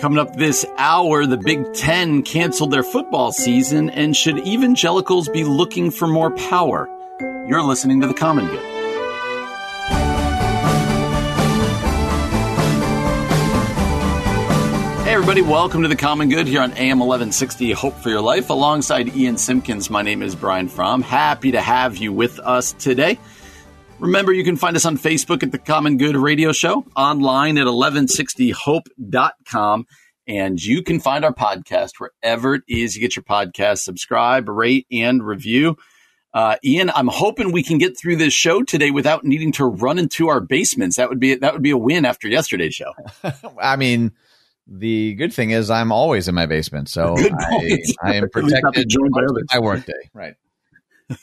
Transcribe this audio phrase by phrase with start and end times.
[0.00, 5.42] Coming up this hour, the Big Ten canceled their football season, and should evangelicals be
[5.42, 6.86] looking for more power?
[7.48, 8.60] You're listening to The Common Good.
[15.06, 18.50] Hey, everybody, welcome to The Common Good here on AM 1160 Hope for Your Life.
[18.50, 21.00] Alongside Ian Simpkins, my name is Brian Fromm.
[21.00, 23.18] Happy to have you with us today.
[23.98, 27.66] Remember, you can find us on Facebook at the Common Good Radio Show, online at
[27.66, 29.86] 1160hope.com,
[30.28, 33.78] and you can find our podcast wherever it is you get your podcast.
[33.78, 35.78] Subscribe, rate, and review.
[36.34, 39.98] Uh, Ian, I'm hoping we can get through this show today without needing to run
[39.98, 40.96] into our basements.
[40.96, 42.92] That would be that would be a win after yesterday's show.
[43.62, 44.12] I mean,
[44.66, 47.30] the good thing is I'm always in my basement, so I,
[48.02, 49.22] I, am protected by
[49.54, 50.10] my workday.
[50.12, 50.34] Right.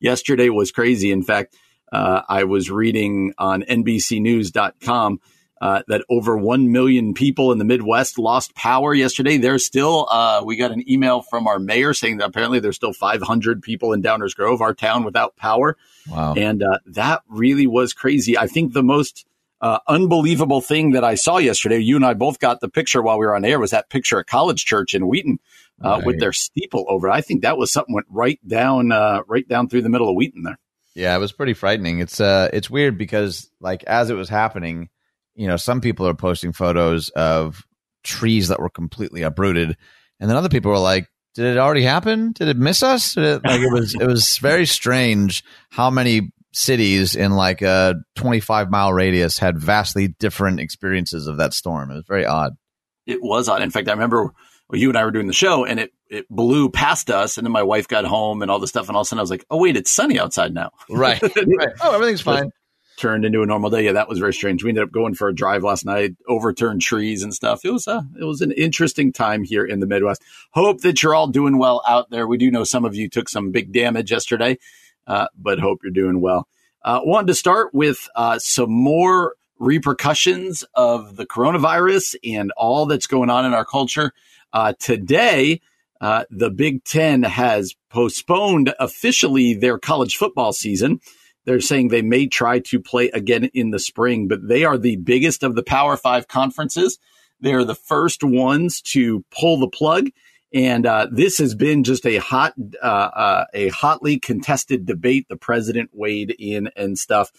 [0.00, 1.10] Yesterday was crazy.
[1.10, 1.56] In fact,
[1.92, 5.20] uh, I was reading on NBCNews.com
[5.60, 9.36] uh, that over 1 million people in the Midwest lost power yesterday.
[9.36, 12.92] There's still, uh, we got an email from our mayor saying that apparently there's still
[12.92, 15.76] 500 people in Downers Grove, our town, without power.
[16.10, 16.34] Wow.
[16.34, 18.36] And uh, that really was crazy.
[18.36, 19.24] I think the most
[19.60, 23.20] uh, unbelievable thing that I saw yesterday, you and I both got the picture while
[23.20, 25.38] we were on air, was that picture at College Church in Wheaton.
[25.82, 26.06] Uh, right.
[26.06, 28.90] With their steeple over, I think that was something went right down,
[29.26, 30.58] right down through the middle of Wheaton there.
[30.94, 32.00] Yeah, it was pretty frightening.
[32.00, 34.88] It's uh it's weird because like as it was happening,
[35.34, 37.66] you know, some people are posting photos of
[38.04, 39.76] trees that were completely uprooted,
[40.20, 42.32] and then other people were like, "Did it already happen?
[42.32, 47.16] Did it miss us?" It, like it was it was very strange how many cities
[47.16, 51.90] in like a 25 mile radius had vastly different experiences of that storm.
[51.90, 52.52] It was very odd.
[53.06, 53.62] It was odd.
[53.62, 54.32] In fact, I remember
[54.72, 57.36] well, you and I were doing the show and it, it blew past us.
[57.36, 58.88] And then my wife got home and all the stuff.
[58.88, 60.70] And all of a sudden I was like, oh, wait, it's sunny outside now.
[60.88, 61.20] Right.
[61.22, 61.68] right.
[61.82, 62.52] Oh, everything's fine.
[62.96, 63.84] Turned into a normal day.
[63.84, 64.64] Yeah, that was very strange.
[64.64, 67.64] We ended up going for a drive last night, overturned trees and stuff.
[67.64, 70.22] It was uh, it was an interesting time here in the Midwest.
[70.52, 72.26] Hope that you're all doing well out there.
[72.26, 74.58] We do know some of you took some big damage yesterday,
[75.06, 76.46] uh, but hope you're doing well.
[76.84, 83.06] Uh, wanted to start with uh, some more repercussions of the coronavirus and all that's
[83.06, 84.12] going on in our culture.
[84.52, 85.60] Uh, today,
[86.00, 91.00] uh, the Big Ten has postponed officially their college football season.
[91.44, 94.96] They're saying they may try to play again in the spring, but they are the
[94.96, 96.98] biggest of the Power Five conferences.
[97.40, 100.10] They are the first ones to pull the plug.
[100.54, 105.26] And uh, this has been just a hot, uh, uh, a hotly contested debate.
[105.28, 107.32] The president weighed in and stuff.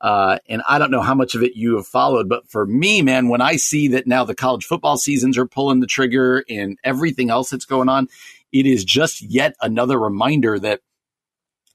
[0.00, 3.00] Uh, and I don't know how much of it you have followed, but for me,
[3.00, 6.78] man, when I see that now the college football seasons are pulling the trigger and
[6.84, 8.08] everything else that's going on,
[8.52, 10.80] it is just yet another reminder that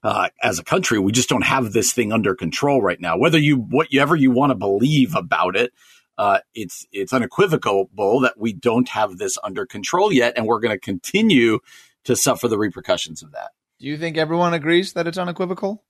[0.04, 3.16] uh, as a country, we just don't have this thing under control right now.
[3.16, 5.72] Whether you whatever you want to believe about it,
[6.18, 10.74] uh, it's it's unequivocal that we don't have this under control yet, and we're going
[10.74, 11.60] to continue
[12.04, 13.50] to suffer the repercussions of that.
[13.78, 15.82] Do you think everyone agrees that it's unequivocal?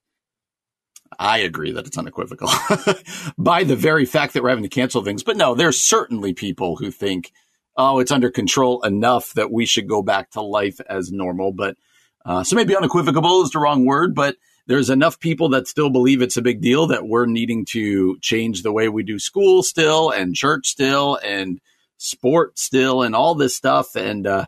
[1.19, 2.49] I agree that it's unequivocal
[3.37, 5.23] by the very fact that we're having to cancel things.
[5.23, 7.31] But no, there's certainly people who think,
[7.77, 11.51] oh, it's under control enough that we should go back to life as normal.
[11.51, 11.77] But
[12.25, 16.21] uh, so maybe unequivocal is the wrong word, but there's enough people that still believe
[16.21, 20.09] it's a big deal that we're needing to change the way we do school still
[20.09, 21.59] and church still and
[21.97, 23.95] sport still and all this stuff.
[23.95, 24.45] And uh,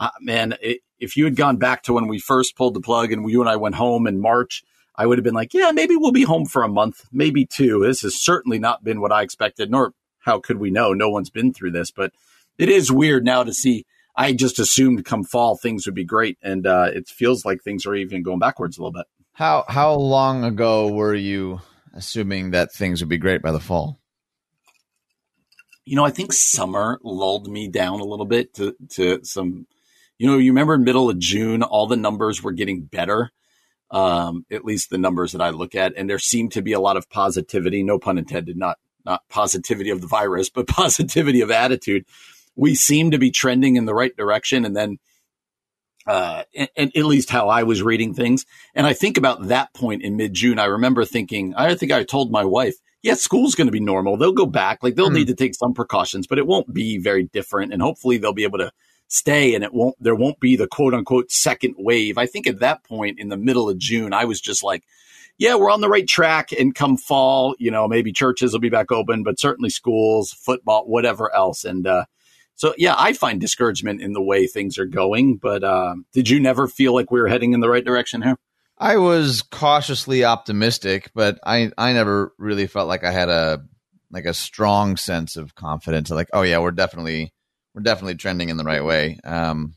[0.00, 3.12] uh, man, it, if you had gone back to when we first pulled the plug
[3.12, 4.64] and you and I went home in March
[4.98, 7.84] I would have been like, yeah, maybe we'll be home for a month, maybe two.
[7.86, 10.92] This has certainly not been what I expected, nor how could we know?
[10.92, 12.12] No one's been through this, but
[12.58, 13.86] it is weird now to see.
[14.16, 17.86] I just assumed come fall things would be great, and uh, it feels like things
[17.86, 19.06] are even going backwards a little bit.
[19.34, 21.60] How how long ago were you
[21.94, 24.00] assuming that things would be great by the fall?
[25.84, 29.68] You know, I think summer lulled me down a little bit to to some.
[30.18, 33.30] You know, you remember in middle of June, all the numbers were getting better
[33.90, 35.94] um, at least the numbers that I look at.
[35.96, 39.90] And there seemed to be a lot of positivity, no pun intended, not, not positivity
[39.90, 42.04] of the virus, but positivity of attitude.
[42.56, 44.64] We seem to be trending in the right direction.
[44.64, 44.98] And then,
[46.06, 48.46] uh, and, and, at least how I was reading things.
[48.74, 52.02] And I think about that point in mid June, I remember thinking, I think I
[52.02, 54.16] told my wife, yeah, school's going to be normal.
[54.16, 54.82] They'll go back.
[54.82, 55.14] Like they'll mm.
[55.14, 57.72] need to take some precautions, but it won't be very different.
[57.72, 58.72] And hopefully they'll be able to
[59.08, 62.18] stay and it won't there won't be the quote unquote second wave.
[62.18, 64.84] I think at that point in the middle of June, I was just like,
[65.38, 66.52] yeah, we're on the right track.
[66.52, 70.84] And come fall, you know, maybe churches will be back open, but certainly schools, football,
[70.84, 71.64] whatever else.
[71.64, 72.04] And uh,
[72.54, 75.36] so, yeah, I find discouragement in the way things are going.
[75.36, 78.36] But uh, did you never feel like we were heading in the right direction here?
[78.80, 83.64] I was cautiously optimistic, but I I never really felt like I had a
[84.10, 86.10] like a strong sense of confidence.
[86.10, 87.32] Like, oh yeah, we're definitely
[87.78, 89.20] we're definitely trending in the right way.
[89.22, 89.74] Um,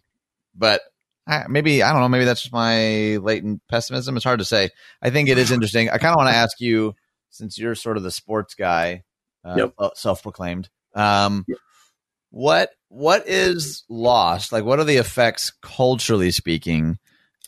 [0.55, 0.81] but
[1.27, 2.09] I, maybe I don't know.
[2.09, 4.15] Maybe that's just my latent pessimism.
[4.15, 4.71] It's hard to say.
[5.03, 5.87] I think it is interesting.
[5.89, 6.95] I kind of want to ask you,
[7.29, 9.03] since you're sort of the sports guy,
[9.45, 9.73] uh, Yep.
[9.77, 10.69] uh, self-proclaimed.
[10.95, 11.57] Um, Yep.
[12.31, 14.51] What what is lost?
[14.51, 16.97] Like, what are the effects culturally speaking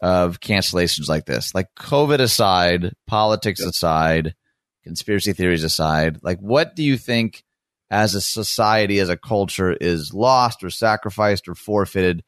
[0.02, 1.56] of cancellations like this?
[1.56, 3.70] Like COVID aside, politics Yep.
[3.70, 4.36] aside,
[4.84, 7.44] conspiracy theories aside, like what do you think
[7.94, 12.24] as a society, as a culture, is lost or sacrificed or forfeited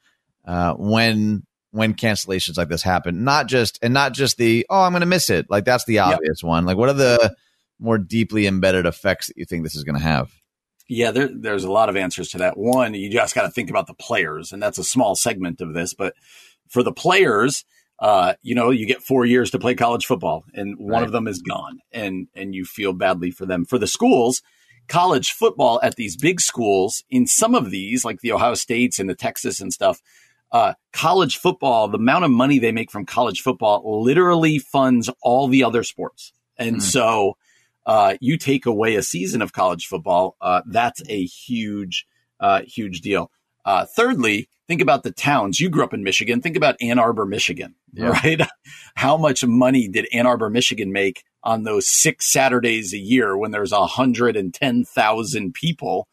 [0.47, 3.23] uh, when when cancellations like this happen?
[3.23, 5.47] Not just and not just the oh, I'm going to miss it.
[5.49, 6.19] Like that's the Yep.
[6.19, 6.65] obvious one.
[6.65, 7.35] Like what are the
[7.79, 10.31] more deeply embedded effects that you think this is going to have?
[10.87, 12.57] Yeah, there, there's a lot of answers to that.
[12.57, 15.73] One, you just got to think about the players, and that's a small segment of
[15.73, 15.95] this.
[15.95, 16.13] But
[16.69, 17.65] for the players,
[17.99, 21.03] uh, you know, you get four years to play college football, and one Right.
[21.03, 23.65] of them is gone, and and you feel badly for them.
[23.65, 24.43] For the schools,
[24.87, 29.09] college football at these big schools, in some of these, like the Ohio States and
[29.09, 30.01] the Texas and stuff,
[30.51, 35.47] uh, college football, the amount of money they make from college football literally funds all
[35.47, 36.81] the other sports, and Hmm.
[36.81, 37.37] so
[37.85, 42.05] uh, you take away a season of college football, uh, that's a huge,
[42.39, 43.29] uh, huge deal.
[43.65, 45.59] Uh, thirdly, think about the towns.
[45.59, 46.41] You grew up in Michigan.
[46.41, 48.09] Think about Ann Arbor, Michigan, Yeah.
[48.09, 48.41] right?
[48.95, 53.51] How much money did Ann Arbor, Michigan make on those six Saturdays a year when
[53.51, 56.07] there's 110,000 people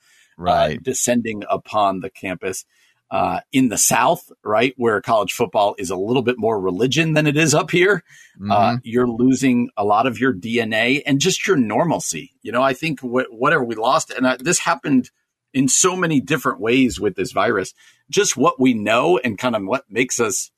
[0.45, 2.65] uh, descending upon the campus?
[3.11, 7.27] Uh, in the South, right, where college football is a little bit more religion than
[7.27, 8.03] it is up here,
[8.41, 8.51] Mhm.
[8.51, 12.31] uh, you're losing a lot of your DNA and just your normalcy.
[12.41, 15.11] You know, I think wh- whatever we lost, and uh, this happened
[15.55, 17.75] in so many different ways with this virus,
[18.11, 20.51] just what we know and kind of what makes us,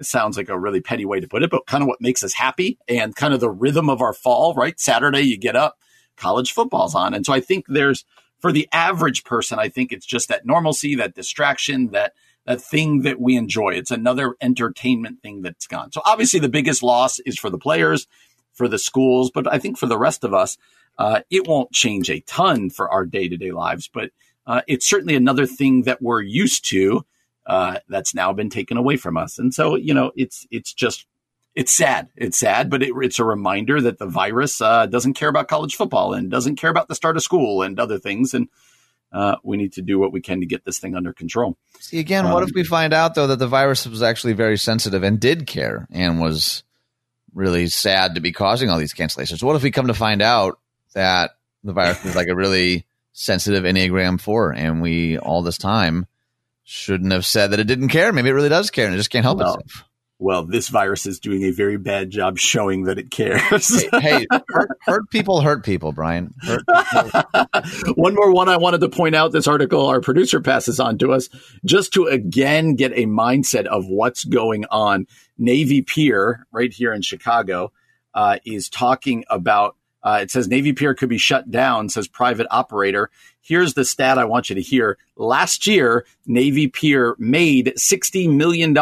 [0.00, 2.32] sounds like a really petty way to put it, but kind of what makes us
[2.32, 4.80] happy and kind of the rhythm of our fall, right?
[4.80, 5.78] Saturday, you get up,
[6.16, 7.14] college football's on.
[7.14, 8.04] And so I think there's,
[8.38, 12.14] for the average person, I think it's just that normalcy, that distraction, that
[12.46, 13.70] that thing that we enjoy.
[13.70, 15.92] It's another entertainment thing that's gone.
[15.92, 18.06] So obviously the biggest loss is for the players,
[18.54, 20.56] for the schools, but I think for the rest of us,
[20.98, 23.88] uh, it won't change a ton for our day to day lives.
[23.92, 24.10] But
[24.46, 27.04] uh, it's certainly another thing that we're used to
[27.46, 29.38] uh, that's now been taken away from us.
[29.38, 31.06] And so you know, it's it's just
[31.54, 32.08] it's sad.
[32.16, 35.74] It's sad, but it, it's a reminder that the virus uh, doesn't care about college
[35.74, 38.34] football and doesn't care about the start of school and other things.
[38.34, 38.48] And
[39.12, 41.56] uh, we need to do what we can to get this thing under control.
[41.80, 44.56] See again, what Um, if we find out though that the virus was actually very
[44.56, 46.62] sensitive and did care and was
[47.34, 49.42] really sad to be causing all these cancellations?
[49.42, 50.60] What if we come to find out
[50.94, 51.32] that
[51.64, 56.06] the virus is like a really sensitive Enneagram four and we all this time
[56.64, 58.12] shouldn't have said that it didn't care?
[58.12, 59.84] Maybe it really does care and it just can't help Well, itself.
[60.22, 63.82] Well, this virus is doing a very bad job showing that it cares.
[63.90, 66.34] Hey, hey hurt, hurt people hurt people, Brian.
[66.42, 66.62] Hurt
[66.92, 67.94] people.
[67.94, 71.12] one more one I wanted to point out this article our producer passes on to
[71.12, 71.30] us
[71.64, 75.06] just to again get a mindset of what's going on.
[75.38, 77.72] Navy Pier, right here in Chicago,
[78.14, 79.76] uh, is talking about.
[80.02, 83.10] Uh, it says Navy Pier could be shut down, says private operator.
[83.42, 84.98] Here's the stat I want you to hear.
[85.16, 88.76] Last year, Navy Pier made $60 million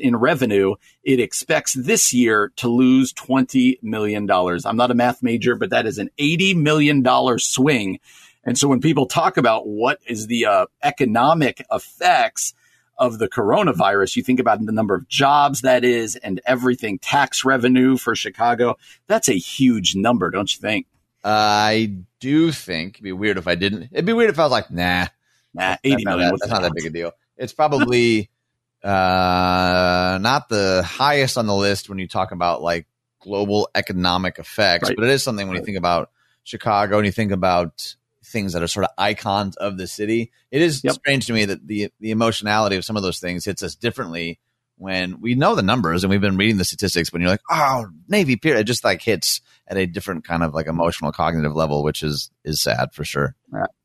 [0.00, 0.74] in revenue.
[1.02, 4.28] It expects this year to lose $20 million.
[4.30, 7.04] I'm not a math major, but that is an $80 million
[7.38, 8.00] swing.
[8.44, 12.54] And so when people talk about what is the uh, economic effects
[12.98, 17.44] of the coronavirus, you think about the number of jobs that is and everything, tax
[17.44, 18.76] revenue for Chicago.
[19.06, 20.86] That's a huge number, don't you think?
[21.24, 23.84] I do think it'd be weird if I didn't.
[23.92, 25.06] It'd be weird if I was like, nah,
[25.54, 27.12] Nah, 80 not that- that's not that big a deal.
[27.36, 28.30] It's probably
[28.84, 32.86] uh, not the highest on the list when you talk about like
[33.20, 34.96] global economic effects, Right.
[34.96, 36.10] but it is something when you think about
[36.42, 37.96] Chicago and you think about
[38.34, 40.30] things that are sort of icons of the city.
[40.50, 40.94] It is Yep.
[40.96, 44.38] strange to me that the the emotionality of some of those things hits us differently
[44.76, 47.12] when we know the numbers and we've been reading the statistics.
[47.12, 50.52] When you're like, oh, Navy Pier, it just like hits at a different kind of
[50.52, 53.34] like emotional cognitive level, which is is sad for sure.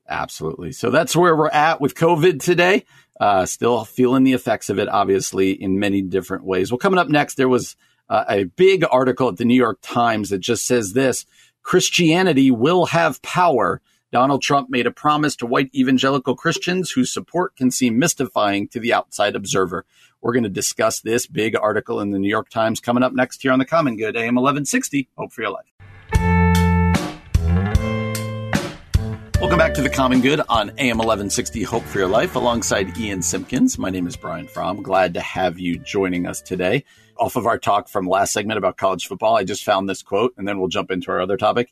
[0.09, 0.71] Absolutely.
[0.71, 2.83] So that's where we're at with COVID today.
[3.19, 6.71] Uh, still feeling the effects of it, obviously, in many different ways.
[6.71, 7.75] Well, coming up next, there was
[8.09, 11.25] uh, a big article at the New York Times that just says this
[11.61, 13.81] Christianity will have power.
[14.11, 18.79] Donald Trump made a promise to white evangelical Christians whose support can seem mystifying to
[18.79, 19.85] the outside observer.
[20.19, 23.43] We're going to discuss this big article in the New York Times coming up next
[23.43, 25.09] here on the Common Good, AM 1160.
[25.15, 25.67] Hope for your life.
[29.39, 33.21] Welcome back to the Common Good on AM 1160 Hope for Your Life alongside Ian
[33.21, 33.77] Simpkins.
[33.77, 34.81] My name is Brian Fromm.
[34.81, 36.83] Glad to have you joining us today.
[37.15, 40.33] Off of our talk from last segment about college football, I just found this quote
[40.37, 41.71] and then we'll jump into our other topic.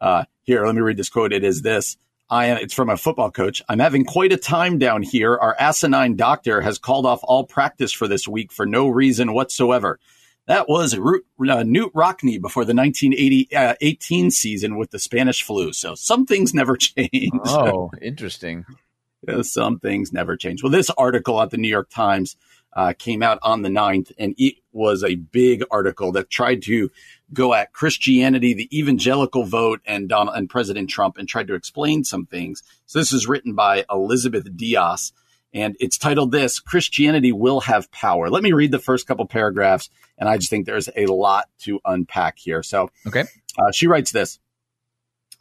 [0.00, 1.32] Uh, here, let me read this quote.
[1.32, 1.96] It is this
[2.30, 3.62] I, am, it's from a football coach.
[3.68, 5.36] I'm having quite a time down here.
[5.36, 9.98] Our asinine doctor has called off all practice for this week for no reason whatsoever.
[10.46, 15.72] That was Root, uh, Knute Rockne before the 1918 uh, season with the Spanish flu.
[15.72, 17.32] So some things never change.
[17.44, 18.64] Oh, interesting.
[19.42, 20.62] some things never change.
[20.62, 22.36] Well, this article at the New York Times
[22.72, 26.90] uh, came out on the 9th, and it was a big article that tried to
[27.32, 32.04] go at Christianity, the evangelical vote, and Donald and President Trump, and tried to explain
[32.04, 32.62] some things.
[32.86, 35.12] So this is written by Elizabeth Dias,
[35.52, 39.90] and it's titled "This Christianity Will Have Power." Let me read the first couple paragraphs,
[40.16, 42.62] and I just think there's a lot to unpack here.
[42.62, 43.24] So, okay,
[43.58, 44.38] uh, she writes this.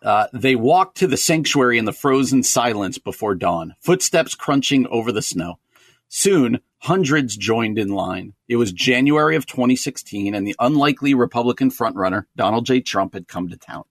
[0.01, 5.12] Uh, they walked to the sanctuary in the frozen silence before dawn, footsteps crunching over
[5.12, 5.60] the snow.
[6.07, 8.34] Soon, hundreds joined in line.
[8.48, 12.81] It was January of 2016, and the unlikely Republican frontrunner, Donald J.
[12.81, 13.84] Trump, had come to town.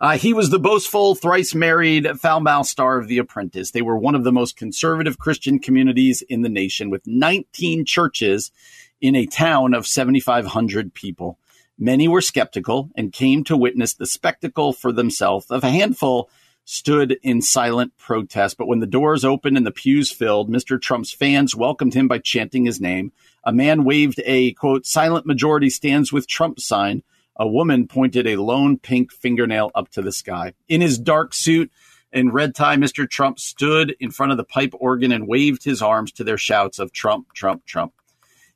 [0.00, 3.72] Uh, he was the boastful, thrice married, foul mouthed star of The Apprentice.
[3.72, 8.52] They were one of the most conservative Christian communities in the nation, with 19 churches
[9.00, 11.38] in a town of 7,500 people.
[11.76, 16.30] Many were skeptical and came to witness the spectacle for themselves of a handful
[16.70, 18.58] stood in silent protest.
[18.58, 20.78] But when the doors opened and the pews filled, Mr.
[20.78, 23.10] Trump's fans welcomed him by chanting his name.
[23.42, 27.02] A man waved a quote, silent majority stands with Trump sign.
[27.36, 30.52] A woman pointed a lone pink fingernail up to the sky.
[30.68, 31.72] In his dark suit
[32.12, 33.08] and red tie, Mr.
[33.08, 36.78] Trump stood in front of the pipe organ and waved his arms to their shouts
[36.78, 37.94] of Trump, Trump, Trump.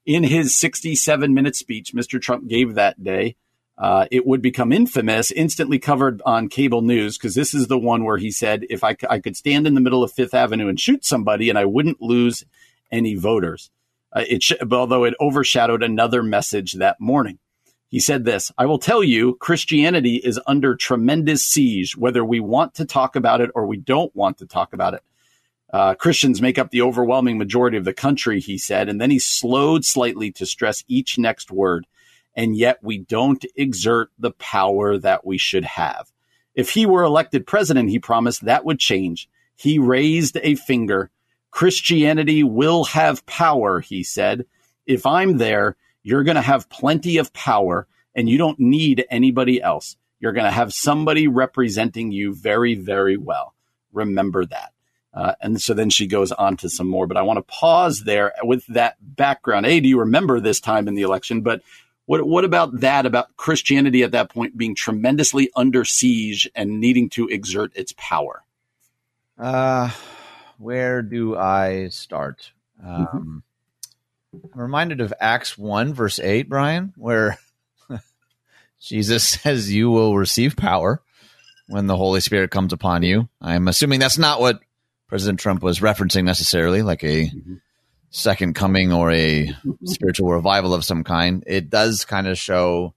[0.05, 2.21] In his 67 minute speech, Mr.
[2.21, 3.37] Trump gave that day,
[3.79, 8.05] uh, it would become infamous, instantly covered on cable news, because this is the one
[8.05, 10.79] where he said, if I, I could stand in the middle of Fifth Avenue and
[10.79, 12.45] shoot somebody and I wouldn't lose
[12.91, 13.71] any voters.
[14.13, 17.39] Uh, it sh- although it overshadowed another message that morning.
[17.89, 22.75] He said this I will tell you, Christianity is under tremendous siege, whether we want
[22.75, 25.03] to talk about it or we don't want to talk about it.
[25.73, 28.91] Uh, Christians make up the overwhelming majority of the country, he said.
[28.91, 31.87] And then he slowed slightly to stress each next word
[32.35, 36.11] and yet we don't exert the power that we should have.
[36.55, 39.29] If he were elected president, he promised that would change.
[39.57, 41.11] He raised a finger.
[41.51, 44.47] Christianity will have power, he said.
[44.87, 49.63] If I'm there, you're going to have plenty of power and you don't need anybody
[49.63, 49.97] else.
[50.19, 53.55] You're going to have somebody representing you very, very well.
[53.93, 54.73] Remember that.
[55.15, 58.05] Uh, and so then she goes on to some more, but I want to pause
[58.05, 59.67] there with that background.
[59.67, 61.43] A, do you remember this time in the election?
[61.43, 61.63] But
[62.07, 63.07] what what about that?
[63.07, 68.43] About Christianity at that point being tremendously under siege and needing to exert its power?
[69.39, 69.91] Uh,
[70.59, 72.53] where do I start?
[72.85, 73.43] Um,
[74.33, 77.39] I'm reminded of Acts one verse eight, Brian, where
[78.81, 81.03] Jesus says, "You will receive power
[81.69, 84.61] when the Holy Spirit comes upon you." I'm assuming that's not what
[85.07, 87.55] President Trump was referencing necessarily, like a mm-hmm
[88.13, 89.51] second coming or a
[89.85, 91.43] spiritual revival of some kind.
[91.47, 92.95] It does kind of show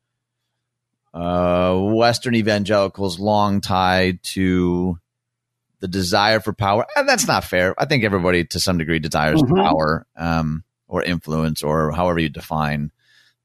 [1.13, 5.00] uh, Western evangelicals long tied to
[5.79, 6.86] the desire for power.
[6.95, 7.74] And that's not fair.
[7.77, 9.55] I think everybody to some degree desires mm-hmm.
[9.55, 12.91] power um, or influence or however you define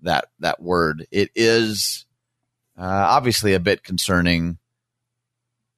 [0.03, 1.07] that that word.
[1.11, 2.07] It is
[2.77, 4.59] uh, obviously a bit concerning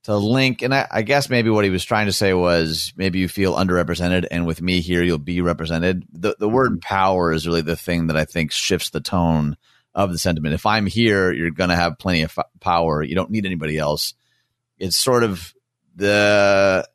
[0.04, 0.62] to link.
[0.62, 3.54] And I, I, guess maybe what he was trying to say was maybe you feel
[3.54, 6.04] underrepresented, and with me here, you'll be represented.
[6.12, 6.78] The the word mm-hmm.
[6.80, 9.56] power is really the thing that I think shifts the tone
[9.94, 10.54] of the sentiment.
[10.54, 13.02] If I'm here, you're going to have plenty of f- power.
[13.02, 14.14] You don't need anybody else.
[14.78, 15.54] It's sort of
[15.94, 16.88] the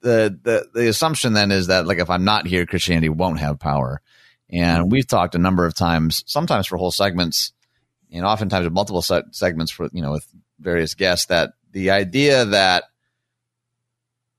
[0.00, 3.60] the the the assumption then is that like if I'm not here, Christianity won't have
[3.60, 4.00] power.
[4.48, 4.90] And mm-hmm.
[4.90, 7.52] we've talked a number of times, sometimes for whole segments,
[8.10, 10.26] and oftentimes with multiple se- segments for you know with
[10.58, 12.84] various guests that the idea that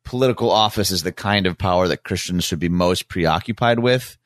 [0.03, 4.17] political office is the kind of power that Christians should be most preoccupied with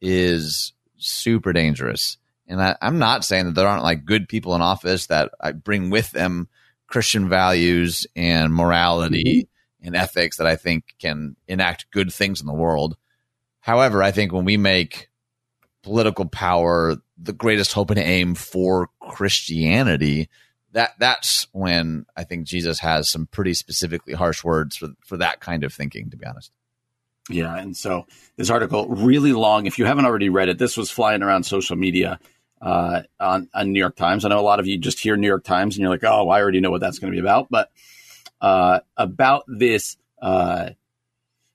[0.00, 2.18] is super dangerous.
[2.46, 5.52] And I, am not saying that there aren't like good people in office that I
[5.52, 6.48] bring with them
[6.86, 9.86] Christian values and morality mm-hmm.
[9.86, 12.96] and ethics that I think can enact good things in the world.
[13.60, 15.08] However, I think when we make
[15.82, 20.28] political power the greatest hope and aim for Christianity,
[20.72, 25.40] that that's when I think Jesus has some pretty specifically harsh words for for that
[25.40, 26.10] kind of thinking.
[26.10, 26.52] To be honest.
[27.28, 28.06] Yeah, and so
[28.36, 29.66] this article really long.
[29.66, 32.20] If you haven't already read it, this was flying around social media
[32.60, 34.24] uh, on on New York Times.
[34.24, 36.28] I know a lot of you just hear New York Times and you're like, oh,
[36.28, 37.48] I already know what that's going to be about.
[37.50, 37.70] But
[38.40, 40.70] uh, about this uh,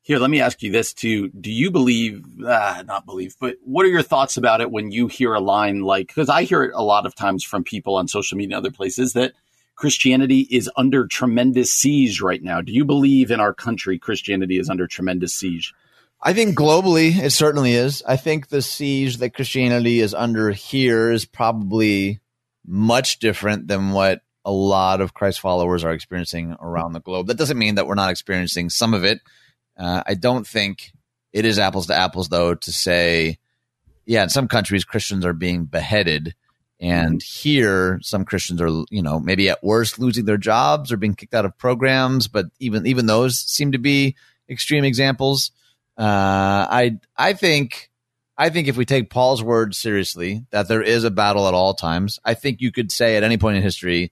[0.02, 1.30] here, let me ask you this too.
[1.30, 5.08] Do you believe, uh, not believe, but what are your thoughts about it when you
[5.08, 8.08] hear a line like, because I hear it a lot of times from people on
[8.08, 9.34] social media and other places that
[9.76, 12.62] Christianity is under tremendous siege right now.
[12.62, 15.74] Do you believe in our country Christianity is under tremendous siege?
[16.22, 18.04] I think globally it certainly is.
[18.08, 22.20] I think the siege that Christianity is under here is probably
[22.66, 27.28] much different than what a lot of Christ followers are experiencing around the globe.
[27.28, 29.22] That doesn't mean that we're not experiencing some of it.
[29.78, 30.92] Uh, I don't think
[31.34, 33.38] it is apples to apples, though, to say,
[34.06, 36.36] yeah, in some countries Christians are being beheaded,
[36.80, 41.16] and here some Christians are, you know, maybe at worst losing their jobs or being
[41.16, 42.28] kicked out of programs.
[42.28, 44.16] But even even those seem to be
[44.50, 45.52] extreme examples.
[45.98, 47.92] Uh, I I think
[48.38, 51.74] I think if we take Paul's words seriously, that there is a battle at all
[51.76, 52.20] times.
[52.26, 54.12] I think you could say at any point in history,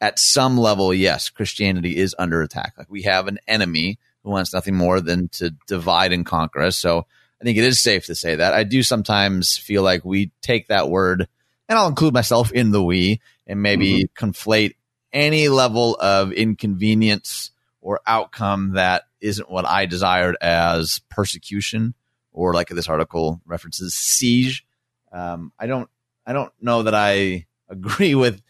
[0.00, 2.74] at some level, yes, Christianity is under attack.
[2.78, 6.76] Like we have an enemy who wants nothing more than to divide and conquer us.
[6.76, 7.06] So
[7.40, 8.54] I think it is safe to say that.
[8.54, 11.28] I do sometimes feel like we take that word,
[11.68, 14.26] and I'll include myself in the we, and maybe mm-hmm.
[14.26, 14.74] conflate
[15.12, 21.94] any level of inconvenience or outcome that isn't what I desired as persecution
[22.32, 24.66] or like this article references siege.
[25.12, 25.88] Um, I don't
[26.26, 28.42] I don't know that I agree with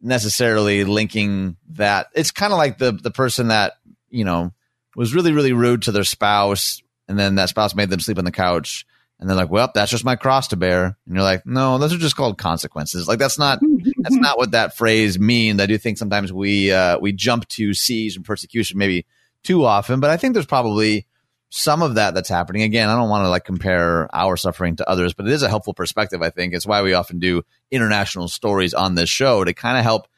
[0.00, 2.08] necessarily linking that.
[2.12, 3.74] It's kind of like the the person that
[4.10, 4.52] you know
[4.96, 8.24] was really really rude to their spouse, and then that spouse made them sleep on
[8.24, 8.86] the couch.
[9.18, 11.94] And they're like, "Well, that's just my cross to bear." And you're like, "No, those
[11.94, 13.06] are just called consequences.
[13.06, 13.60] Like that's not
[13.98, 17.72] that's not what that phrase means." I do think sometimes we uh, we jump to
[17.72, 19.06] siege and persecution maybe
[19.44, 21.06] too often, but I think there's probably
[21.54, 22.62] some of that that's happening.
[22.62, 25.48] Again, I don't want to like compare our suffering to others, but it is a
[25.50, 26.22] helpful perspective.
[26.22, 29.84] I think it's why we often do international stories on this show to kind of
[29.84, 30.08] help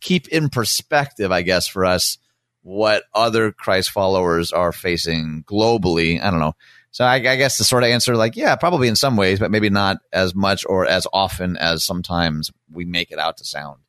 [0.00, 2.18] keep in perspective, I guess, for us
[2.66, 6.20] what other Christ followers are facing globally.
[6.20, 6.54] I don't know.
[6.90, 9.50] So I, I guess the sort of answer, like, yeah, probably in some ways, but
[9.50, 13.80] maybe not as much or as often as sometimes we make it out to sound.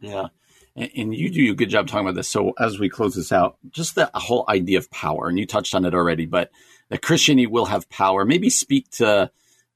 [0.00, 0.28] Yeah
[0.76, 2.28] and you do a good job talking about this.
[2.28, 5.74] So as we close this out, just the whole idea of power, and you touched
[5.74, 6.50] on it already, but
[6.88, 8.24] that Christianity will have power.
[8.24, 9.30] Maybe speak to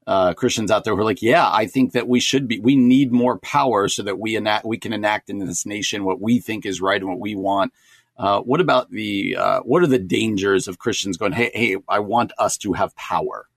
[0.07, 2.77] uh, Christians out there who are like, yeah, I think that we should be, we
[2.77, 6.41] need more power so that we enact, we can enact in this nation what we
[6.41, 7.73] think is right and what we want.
[8.17, 11.99] Uh, what about the, uh, what are the dangers of Christians going, hey, hey, I
[11.99, 13.49] want us to have power?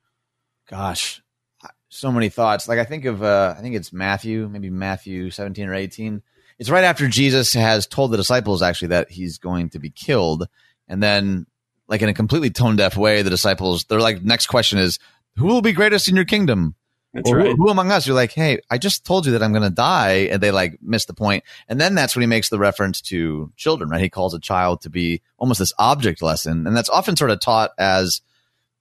[0.70, 1.22] Gosh,
[1.90, 2.68] so many thoughts.
[2.68, 6.22] Like I think of, uh, I think it's Matthew, maybe Matthew 17 or 18
[6.60, 10.48] it's right after Jesus has told the disciples actually that he's going to be killed.
[10.88, 11.46] And then,
[11.88, 15.00] like in a completely tone deaf way, the disciples, they're like, next question is,
[15.38, 16.76] who will be greatest in your kingdom?
[17.18, 17.48] That's or, right.
[17.48, 18.06] Who, who, among us?
[18.06, 20.30] You're like, hey, I just told you that I'm going to die.
[20.32, 21.44] And they like miss the point.
[21.68, 24.00] And then that's when he makes the reference to children, right?
[24.00, 26.68] He calls a child to be almost this object lesson.
[26.68, 28.22] And that's often sort of taught as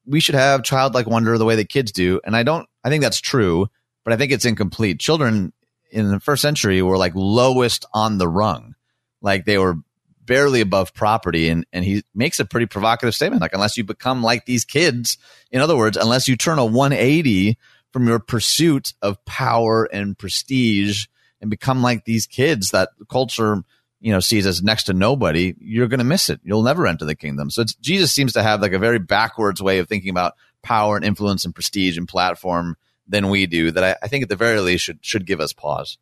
[0.04, 2.20] we should have childlike wonder the way that kids do.
[2.24, 3.68] And I don't, I think that's true,
[4.04, 5.00] but I think it's incomplete.
[5.00, 5.54] Children
[5.90, 8.74] in the first century were like lowest on the rung.
[9.22, 9.78] Like they were
[10.26, 11.48] barely above property.
[11.48, 13.40] And, and he makes a pretty provocative statement.
[13.40, 15.16] Like, unless you become like these kids,
[15.50, 17.56] in other words, unless you turn a 180
[17.96, 21.06] from your pursuit of power and prestige
[21.40, 23.62] and become like these kids that culture,
[24.00, 26.38] you know, sees as next to nobody, you're going to miss it.
[26.44, 27.48] You'll never enter the kingdom.
[27.48, 31.06] So Jesus seems to have like a very backwards way of thinking about power and
[31.06, 32.76] influence and prestige and platform
[33.08, 35.54] than we do that I, I think at the very least should should give us
[35.54, 35.96] pause.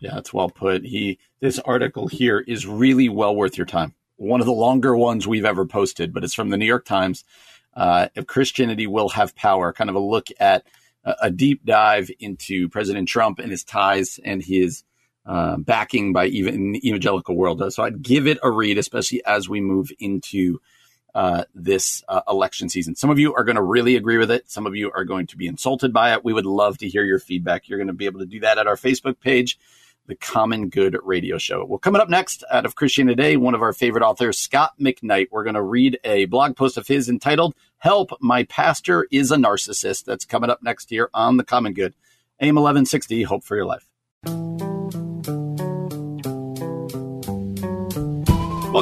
[0.00, 0.82] Yeah, it's well put.
[0.82, 3.92] He this article here is really well worth your time.
[4.16, 7.22] One of the longer ones we've ever posted, but it's from the New York Times.
[7.74, 10.64] Uh, if Christianity will have power, kind of a look at
[11.04, 14.84] a, deep dive into President Trump and his ties and his
[15.26, 17.62] uh, backing by even the evangelical world.
[17.72, 20.60] So I'd give it a read, especially as we move into
[21.14, 22.96] uh, this uh, election season.
[22.96, 24.50] Some of you are going to really agree with it.
[24.50, 26.24] Some of you are going to be insulted by it.
[26.24, 27.68] We would love to hear your feedback.
[27.68, 29.58] You're going to be able to do that at our Facebook page,
[30.06, 31.64] The Common Good Radio Show.
[31.64, 35.28] Well, coming up next out of Christian Today, one of our favorite authors, Scot McKnight.
[35.30, 39.36] We're going to read a blog post of his entitled Help, My Pastor is a
[39.36, 40.04] Narcissist.
[40.04, 41.94] That's coming up next year on The Common Good.
[42.40, 44.81] AM 1160, Hope for Your Life.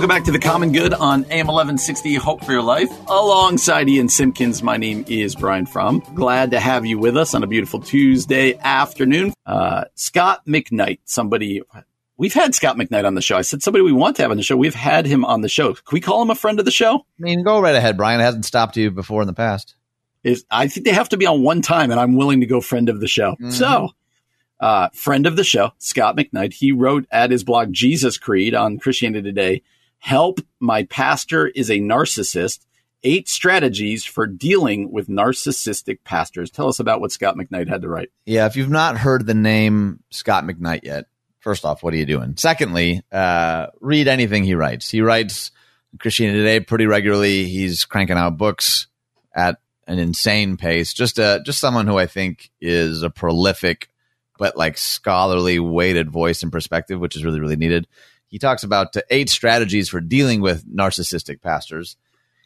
[0.00, 2.88] Welcome back to the Common Good on AM 1160 Hope for Your Life.
[3.06, 6.02] Alongside Ian Simpkins, my name is Brian Fromm.
[6.14, 9.34] Glad to have you with us on a beautiful Tuesday afternoon.
[9.44, 11.60] Uh, Scot McKnight, somebody,
[12.16, 13.36] we've had Scot McKnight on the show.
[13.36, 14.56] I said somebody we want to have on the show.
[14.56, 15.74] We've had him on the show.
[15.74, 17.00] Can we call him a friend of the show?
[17.00, 18.20] I mean, go right ahead, Brian.
[18.20, 19.74] It hasn't stopped you before in the past.
[20.24, 22.62] Is I think they have to be on one time, and I'm willing to go
[22.62, 23.32] friend of the show.
[23.32, 23.50] Mm-hmm.
[23.50, 23.90] So,
[24.60, 28.78] uh, friend of the show, Scot McKnight, he wrote at his blog Jesus Creed on
[28.78, 29.62] Christianity Today
[30.00, 32.66] Help, my pastor is a narcissist.
[33.02, 36.50] Eight strategies for dealing with narcissistic pastors.
[36.50, 38.10] Tell us about what Scot McKnight had to write.
[38.26, 41.06] Yeah, if you've not heard the name Scot McKnight yet,
[41.38, 42.34] first off, what are you doing?
[42.36, 44.90] Secondly, uh, read anything he writes.
[44.90, 45.50] He writes
[45.98, 47.44] Christianity Today pretty regularly.
[47.44, 48.86] He's cranking out books
[49.34, 50.92] at an insane pace.
[50.92, 53.88] Just a just someone who I think is a prolific
[54.38, 57.86] but like scholarly weighted voice and perspective, which is really really needed.
[58.30, 61.96] He talks about uh, eight strategies for dealing with narcissistic pastors.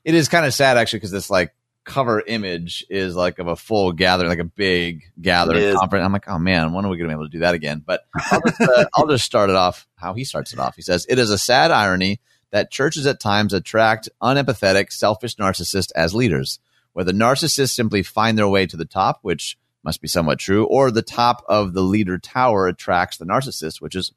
[0.04, 3.56] It is kind of sad actually because this like cover image is like of a
[3.56, 6.04] full gathering, like a big gathering conference.
[6.04, 7.82] I'm like, oh man, when are we going to be able to do that again?
[7.84, 10.76] But I'll just, uh, I'll just start it off how he starts it off.
[10.76, 12.20] He says, It is a sad irony
[12.50, 16.58] that churches at times attract unempathetic, selfish narcissists as leaders,
[16.92, 20.64] where the narcissists simply find their way to the top, which must be somewhat true,
[20.64, 24.12] or the top of the leader tower attracts the narcissist, which is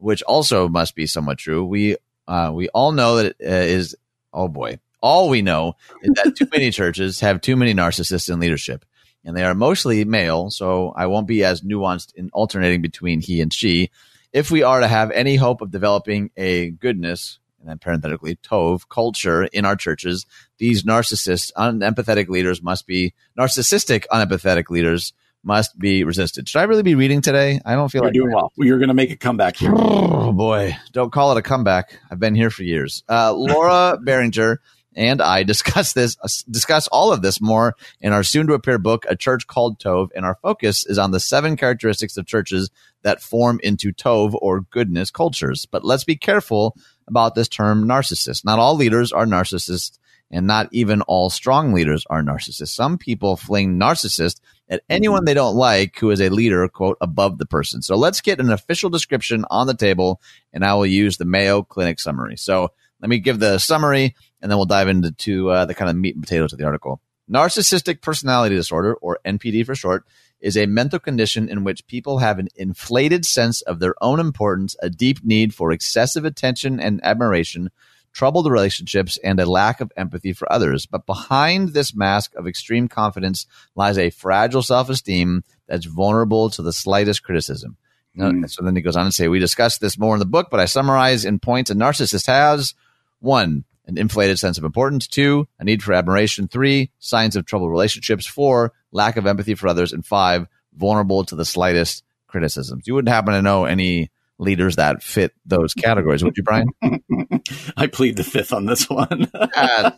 [0.00, 1.64] which also must be somewhat true.
[1.64, 3.96] We uh, we all know that it uh,
[4.32, 8.40] oh boy all we know is that too many churches have too many narcissists in
[8.40, 8.84] leadership,
[9.24, 10.50] and they are mostly male.
[10.50, 13.90] So I won't be as nuanced in alternating between he and she.
[14.32, 18.88] If we are to have any hope of developing a goodness, and then parenthetically, tov
[18.88, 20.24] culture in our churches,
[20.58, 26.48] these narcissist, unempathetic leaders must be narcissistic, unempathetic leaders must be resisted.
[26.48, 27.60] Should I really be reading today?
[27.64, 28.52] I don't feel You're like doing well.
[28.56, 29.72] You're going to make a comeback here.
[29.74, 31.98] Oh boy, don't call it a comeback.
[32.10, 33.02] I've been here for years.
[33.08, 34.60] Uh, Laura Barringer
[34.94, 38.78] and I discuss this, uh, discuss all of this more in our soon to appear
[38.78, 42.70] book, A Church Called Tov, And our focus is on the seven characteristics of churches
[43.02, 45.64] that form into Tov or goodness cultures.
[45.64, 46.76] But let's be careful
[47.06, 48.44] about this term narcissist.
[48.44, 49.98] Not all leaders are narcissists
[50.30, 52.68] and not even all strong leaders are narcissists.
[52.68, 57.38] Some people fling narcissist at anyone they don't like who is a leader, quote, above
[57.38, 57.82] the person.
[57.82, 60.20] So let's get an official description on the table
[60.52, 62.36] and I will use the Mayo Clinic summary.
[62.36, 65.90] So let me give the summary and then we'll dive into to, uh, the kind
[65.90, 67.00] of meat and potatoes of the article.
[67.30, 70.04] Narcissistic personality disorder, or NPD for short,
[70.40, 74.74] is a mental condition in which people have an inflated sense of their own importance,
[74.82, 77.70] a deep need for excessive attention and admiration,
[78.12, 80.86] troubled relationships, and a lack of empathy for others.
[80.86, 86.62] But behind this mask of extreme confidence lies a fragile self esteem that's vulnerable to
[86.62, 87.76] the slightest criticism.
[88.18, 88.50] Mm.
[88.50, 90.60] So then he goes on to say, We discussed this more in the book, but
[90.60, 92.74] I summarize in points a narcissist has
[93.20, 95.06] one, an inflated sense of importance.
[95.06, 96.48] Two, a need for admiration.
[96.48, 98.26] Three, signs of troubled relationships.
[98.26, 99.92] Four, lack of empathy for others.
[99.92, 102.86] And five, vulnerable to the slightest criticisms.
[102.86, 104.10] You wouldn't happen to know any
[104.40, 106.68] leaders that fit those categories, would you, Brian?
[107.76, 109.30] I plead the fifth on this one.
[109.34, 109.90] uh,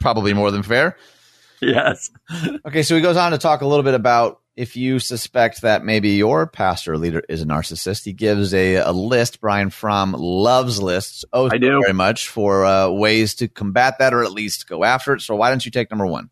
[0.00, 0.96] probably more than fair.
[1.60, 2.10] Yes.
[2.64, 5.84] Okay, so he goes on to talk a little bit about if you suspect that
[5.84, 9.40] maybe your pastor leader is a narcissist, he gives a, a list.
[9.40, 11.24] Brian Fromm loves lists.
[11.32, 14.84] Oh, I do very much for uh, ways to combat that or at least go
[14.84, 15.22] after it.
[15.22, 16.30] So why don't you take number one?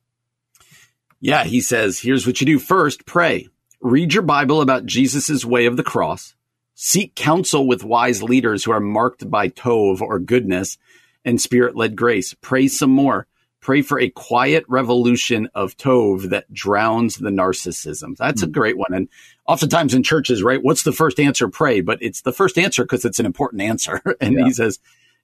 [1.20, 3.48] Yeah, he says, here's what you do first pray.
[3.80, 6.34] Read your Bible about Jesus' way of the cross.
[6.80, 10.78] Seek counsel with wise leaders who are marked by Tov or goodness
[11.24, 12.34] and spirit led grace.
[12.40, 13.26] Pray some more.
[13.60, 18.16] Pray for a quiet revolution of Tov that drowns the narcissism.
[18.16, 18.44] That's mm.
[18.44, 18.52] a hmm.
[18.52, 18.94] great one.
[18.94, 19.08] And
[19.44, 20.62] oftentimes in churches, right?
[20.62, 21.48] What's the first answer?
[21.48, 24.00] Pray, but it's the first answer because it's an important answer.
[24.20, 24.44] and yeah.
[24.44, 24.78] he says,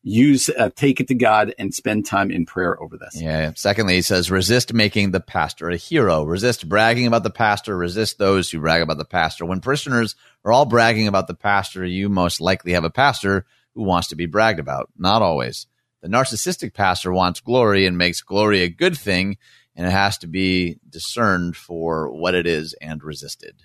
[0.04, 3.20] use, uh, take it to God and spend time in prayer over this.
[3.20, 3.52] Yeah.
[3.56, 6.22] Secondly, he says, resist making the pastor a hero.
[6.24, 7.76] Resist bragging about the pastor.
[7.76, 9.46] Resist those who brag about the pastor.
[9.46, 10.14] When parishioners
[10.44, 14.16] are all bragging about the pastor, you most likely have a pastor who wants to
[14.16, 14.90] be bragged about.
[14.96, 15.66] Not always.
[16.02, 19.38] The narcissistic pastor wants glory and makes glory a good thing,
[19.74, 23.62] and it has to be discerned for what it is and resisted.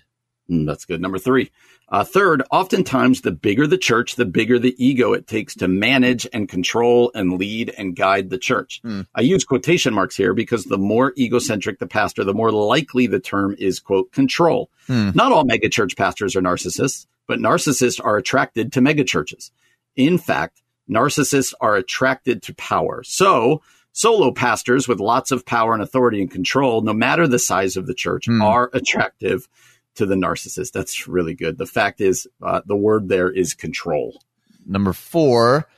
[0.50, 1.02] Mm, that's good.
[1.02, 1.50] Number three.
[1.90, 6.26] Uh, third, oftentimes the bigger the church, the bigger the ego it takes to manage
[6.32, 8.80] and control and lead and guide the church.
[8.84, 9.06] Mm.
[9.14, 13.18] I use quotation marks here because the more egocentric the pastor, the more likely the
[13.18, 14.70] term is, quote, control.
[14.88, 15.16] Mm.
[15.16, 19.50] Not all megachurch pastors are narcissists, but narcissists are attracted to megachurches.
[19.96, 23.02] In fact, narcissists are attracted to power.
[23.02, 27.76] So, solo pastors with lots of power and authority and control, no matter the size
[27.76, 28.40] of the church, mm.
[28.40, 29.48] are attractive
[30.00, 30.72] to the narcissist.
[30.72, 31.58] That's really good.
[31.58, 34.22] The fact is, uh, the word there is control.
[34.66, 35.68] Number four,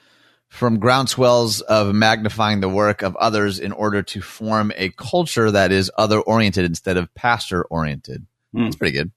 [0.46, 5.72] from groundswells of magnifying the work of others in order to form a culture that
[5.72, 8.24] is other oriented instead of pastor oriented.
[8.54, 8.66] Mm.
[8.66, 9.10] That's pretty good.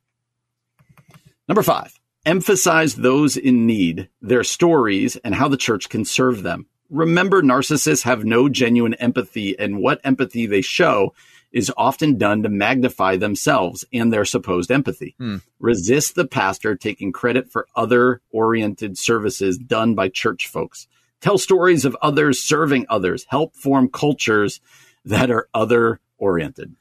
[1.48, 1.94] Number five,
[2.26, 6.66] emphasize those in need, their stories, and how the church can serve them.
[6.90, 11.14] Remember, narcissists have no genuine empathy, and what empathy they show
[11.56, 15.16] is often done to magnify themselves and their supposed empathy.
[15.18, 15.38] Hmm.
[15.58, 20.88] Resist the pastor taking credit for other oriented services done by church folks.
[21.22, 23.26] Tell stories of others serving others.
[23.30, 24.60] Help form cultures
[25.06, 26.76] that are other oriented.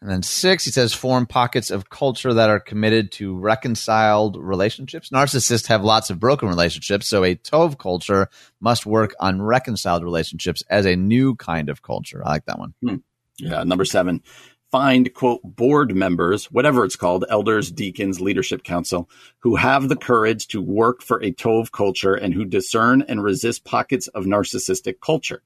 [0.00, 5.10] And then six, he says form pockets of culture that are committed to reconciled relationships.
[5.10, 8.28] Narcissists have lots of broken relationships, so a Tov culture
[8.60, 12.22] must work on reconciled relationships as a new kind of culture.
[12.24, 12.74] I like that one.
[12.80, 12.96] Hmm.
[13.40, 13.64] Yeah.
[13.64, 14.22] Number seven,
[14.70, 19.08] find quote board members, whatever it's called, elders, deacons, leadership council,
[19.40, 23.64] who have the courage to work for a Tov culture and who discern and resist
[23.64, 25.42] pockets of narcissistic culture.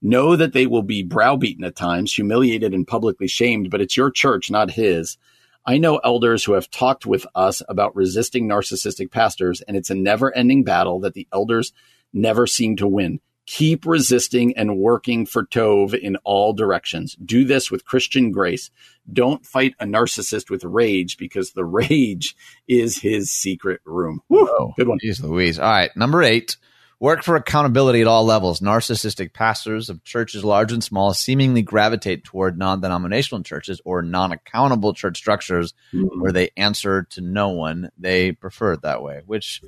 [0.00, 4.10] Know that they will be browbeaten at times, humiliated and publicly shamed, but it's your
[4.10, 5.18] church, not his.
[5.66, 9.94] I know elders who have talked with us about resisting narcissistic pastors, and it's a
[9.94, 11.72] never ending battle that the elders
[12.12, 13.20] never seem to win.
[13.50, 17.16] Keep resisting and working for Tov in all directions.
[17.24, 18.70] Do this with Christian grace.
[19.10, 22.36] Don't fight a narcissist with rage because the rage
[22.68, 24.20] is his secret room.
[24.28, 24.98] Woo, good one.
[25.02, 25.58] Jeez Louise.
[25.58, 25.90] All right.
[25.96, 26.58] Number eight.
[27.00, 28.60] Work for accountability at all levels.
[28.60, 34.30] Narcissistic pastors of churches large and small seemingly gravitate toward non denominational churches or non
[34.30, 36.20] accountable church structures mm-hmm.
[36.20, 37.90] where they answer to no one.
[37.96, 39.62] They prefer it that way, which,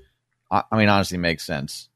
[0.50, 1.88] I mean, honestly makes sense.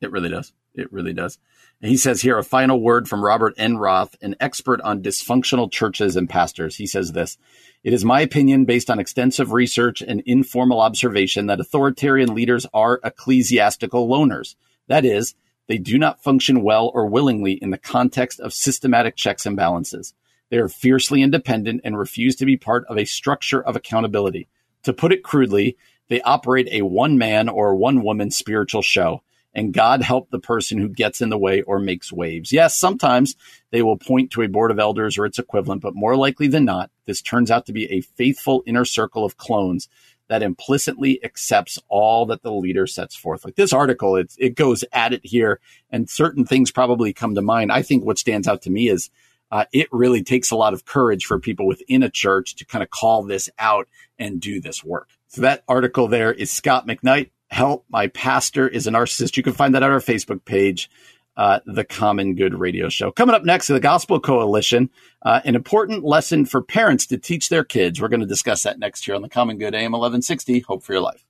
[0.00, 0.52] It really does.
[0.74, 1.38] It really does.
[1.80, 6.28] he says here a final word from Robert Enroth, an expert on dysfunctional churches and
[6.28, 6.76] pastors.
[6.76, 7.36] He says this
[7.84, 13.00] It is my opinion, based on extensive research and informal observation, that authoritarian leaders are
[13.04, 14.54] ecclesiastical loners.
[14.88, 15.34] That is,
[15.68, 20.14] they do not function well or willingly in the context of systematic checks and balances.
[20.50, 24.48] They are fiercely independent and refuse to be part of a structure of accountability.
[24.84, 25.76] To put it crudely,
[26.08, 29.22] they operate a one man or one woman spiritual show
[29.54, 32.52] and God help the person who gets in the way or makes waves.
[32.52, 33.36] Yes, sometimes
[33.70, 36.64] they will point to a board of elders or its equivalent, but more likely than
[36.64, 39.88] not, this turns out to be a faithful inner circle of clones
[40.28, 43.44] that implicitly accepts all that the leader sets forth.
[43.44, 45.60] Like this article, it, it goes at it here,
[45.90, 47.70] and certain things probably come to mind.
[47.70, 49.10] I think what stands out to me is
[49.50, 52.82] uh, it really takes a lot of courage for people within a church to kind
[52.82, 53.86] of call this out
[54.18, 55.10] and do this work.
[55.28, 57.84] So that article there is Scot McKnight help.
[57.90, 59.36] My pastor is a narcissist.
[59.36, 60.90] You can find that on our Facebook page,
[61.36, 63.10] uh, the Common Good Radio Show.
[63.10, 64.90] Coming up next, the Gospel Coalition,
[65.22, 68.00] uh, an important lesson for parents to teach their kids.
[68.00, 70.60] We're going to discuss that next here on the Common Good AM 1160.
[70.60, 71.24] Hope for your life.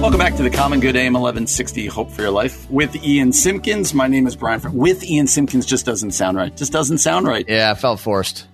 [0.00, 3.94] Welcome back to the Common Good AM 1160 Hope for Your Life with Ian Simpkins.
[3.94, 4.60] My name is Brian.
[4.72, 6.56] With Ian Simpkins just doesn't sound right.
[6.56, 7.44] Just doesn't sound right.
[7.48, 8.48] Yeah, I felt forced.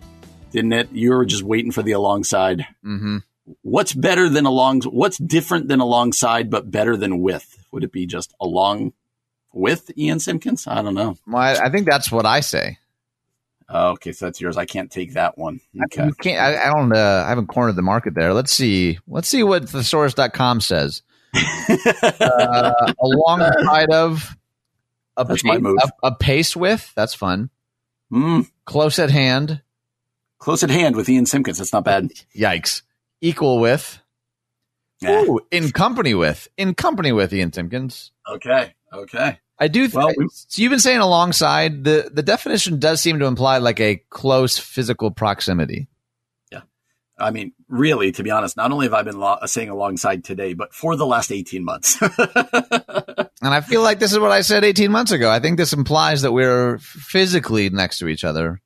[0.51, 0.92] Didn't it?
[0.92, 2.66] You were just waiting for the alongside.
[2.85, 3.18] Mm-hmm
[3.63, 7.67] what's better than along what's different than alongside but better than with?
[7.73, 8.93] Would it be just along
[9.53, 11.17] with ian simpkins i don't know.
[11.27, 12.79] Well, I, I think that's what i say.
[13.69, 14.57] Oh, okay so that's yours.
[14.57, 15.61] I can't take that one.
[15.85, 16.07] Okay.
[16.07, 18.33] you can't i, I don't uh, i haven't cornered the market there.
[18.35, 21.03] Let's see let's see what thesaurus.com says.
[22.21, 24.35] Uh, alongside of
[25.17, 27.51] a, pace, a, a, pace with that's fun.
[28.11, 28.49] Mm.
[28.65, 29.61] close at hand.
[30.39, 32.11] Close at hand with ian simpkins that's not bad.
[32.35, 32.83] Yikes
[33.21, 34.01] equal with,
[35.01, 35.23] yeah.
[35.23, 38.13] Ooh, in company with, in company with Ian Simpkins.
[38.29, 38.75] Okay.
[38.93, 39.39] Okay.
[39.59, 39.89] I do.
[39.89, 43.81] Th- well, so you've been saying alongside the the definition does seem to imply like
[43.81, 45.89] a close physical proximity.
[46.53, 46.63] Yeah,
[47.19, 50.55] I mean, really, to be honest, not only have I been lo- saying alongside today,
[50.55, 52.01] but for the last eighteen months.
[52.01, 52.11] and
[53.43, 55.29] I feel like this is what I said eighteen months ago.
[55.29, 58.61] I think this implies that we're physically next to each other.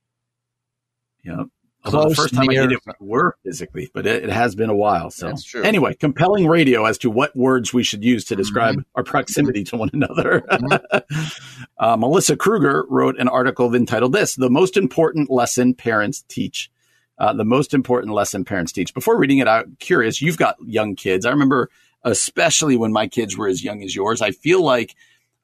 [1.23, 1.45] Yeah.
[1.85, 2.63] Although the first time near.
[2.63, 5.11] I did it, we were physically, but it, it, has been a while.
[5.11, 8.89] So anyway, compelling radio as to what words we should use to describe mm-hmm.
[8.95, 10.43] our proximity to one another.
[10.49, 11.63] Mm-hmm.
[11.77, 16.69] uh, Melissa Kruger wrote an article entitled "This: The Most Important Lesson Parents Teach."
[17.17, 18.91] Uh, the most important lesson parents teach.
[18.93, 20.19] Before reading it, I'm curious.
[20.19, 21.27] You've got young kids.
[21.27, 21.69] I remember,
[22.03, 24.19] especially when my kids were as young as yours.
[24.21, 24.95] I feel like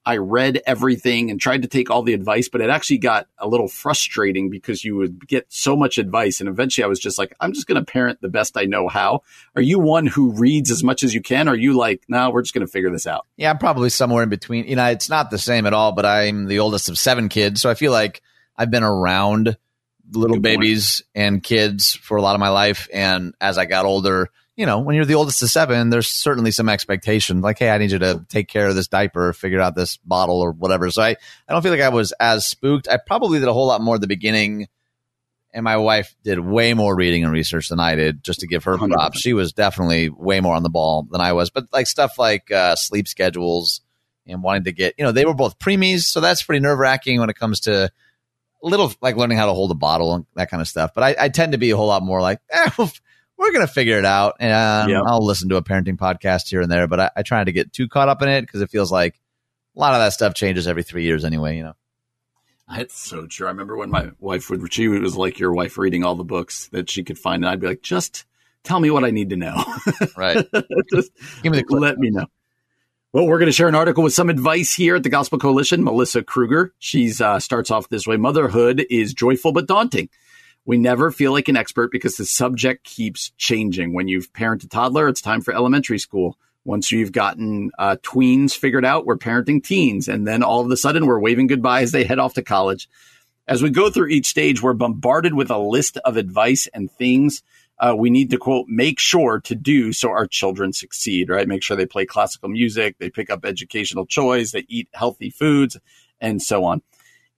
[0.04, 3.46] I read everything and tried to take all the advice, but it actually got a
[3.46, 6.40] little frustrating because you would get so much advice.
[6.40, 8.88] And eventually I was just like, I'm just going to parent the best I know
[8.88, 9.22] how.
[9.54, 11.48] Are you one who reads as much as you can?
[11.48, 13.26] Or are you like, no, we're just going to figure this out?
[13.36, 14.66] Yeah, I'm probably somewhere in between.
[14.66, 17.60] You know, it's not the same at all, but I'm the oldest of seven kids.
[17.60, 18.22] So I feel like
[18.56, 19.56] I've been around
[20.12, 21.26] little Good babies point.
[21.26, 22.88] and kids for a lot of my life.
[22.92, 24.30] And as I got older,
[24.60, 27.78] you know, when you're the oldest of seven, there's certainly some expectation like, hey, I
[27.78, 30.90] need you to take care of this diaper, figure out this bottle or whatever.
[30.90, 31.16] So I, I
[31.48, 32.86] don't feel like I was as spooked.
[32.86, 34.68] I probably did a whole lot more at the beginning.
[35.54, 38.64] And my wife did way more reading and research than I did, just to give
[38.64, 39.18] her props.
[39.18, 41.48] She was definitely way more on the ball than I was.
[41.48, 43.80] But like stuff like uh, sleep schedules
[44.26, 47.18] and wanting to get, you know, they were both preemies, so that's pretty nerve wracking
[47.18, 47.90] when it comes to
[48.62, 50.90] little like learning how to hold a bottle and that kind of stuff.
[50.94, 52.68] But I, I tend to be a whole lot more like, eh,
[53.40, 54.36] we're gonna figure it out.
[54.38, 55.02] And yep.
[55.06, 57.72] I'll listen to a parenting podcast here and there, but I, I try to get
[57.72, 59.18] too caught up in it because it feels like
[59.74, 61.56] a lot of that stuff changes every three years anyway.
[61.56, 61.74] You know.
[62.72, 63.46] That's so true.
[63.46, 66.68] I remember when my wife would, she was like your wife reading all the books
[66.68, 67.42] that she could find.
[67.42, 68.26] And I'd be like, just
[68.62, 69.62] tell me what I need to know.
[70.16, 70.46] Right.
[70.92, 71.10] just
[71.42, 71.80] Give me the clip.
[71.80, 72.26] let me know.
[73.12, 75.82] Well, we're going to share an article with some advice here at the Gospel Coalition.
[75.82, 80.08] Melissa Kruger, she's uh, starts off this way: Motherhood is joyful but daunting.
[80.64, 83.92] We never feel like an expert because the subject keeps changing.
[83.92, 86.38] When you've parented a toddler, it's time for elementary school.
[86.64, 90.76] Once you've gotten uh, tweens figured out, we're parenting teens, and then all of a
[90.76, 92.88] sudden we're waving goodbye as they head off to college.
[93.48, 97.42] As we go through each stage, we're bombarded with a list of advice and things
[97.80, 101.62] uh, we need to quote make sure to do so our children succeed right make
[101.62, 105.78] sure they play classical music they pick up educational choice they eat healthy foods
[106.20, 106.82] and so on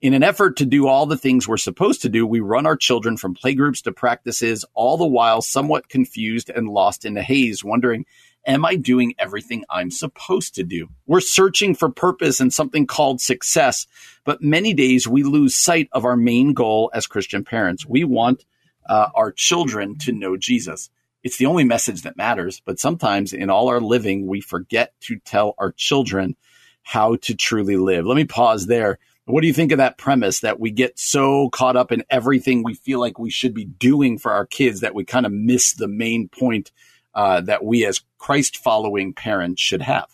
[0.03, 2.77] in an effort to do all the things we're supposed to do we run our
[2.77, 7.65] children from playgroups to practices all the while somewhat confused and lost in the haze
[7.65, 8.05] wondering
[8.47, 13.21] am i doing everything i'm supposed to do we're searching for purpose and something called
[13.21, 13.87] success
[14.25, 18.45] but many days we lose sight of our main goal as christian parents we want
[18.87, 20.91] uh, our children to know Jesus.
[21.23, 22.61] It's the only message that matters.
[22.65, 26.37] But sometimes in all our living, we forget to tell our children
[26.83, 28.07] how to truly live.
[28.07, 28.99] Let me pause there.
[29.25, 32.65] What do you think of that premise that we get so caught up in everything
[32.65, 35.75] we feel like we should be doing for our kids that we kind of miss
[35.75, 36.73] the main point
[37.15, 40.09] uh, that we as Christ following parents should have?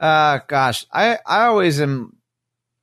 [0.00, 2.16] Uh, gosh, I, I always am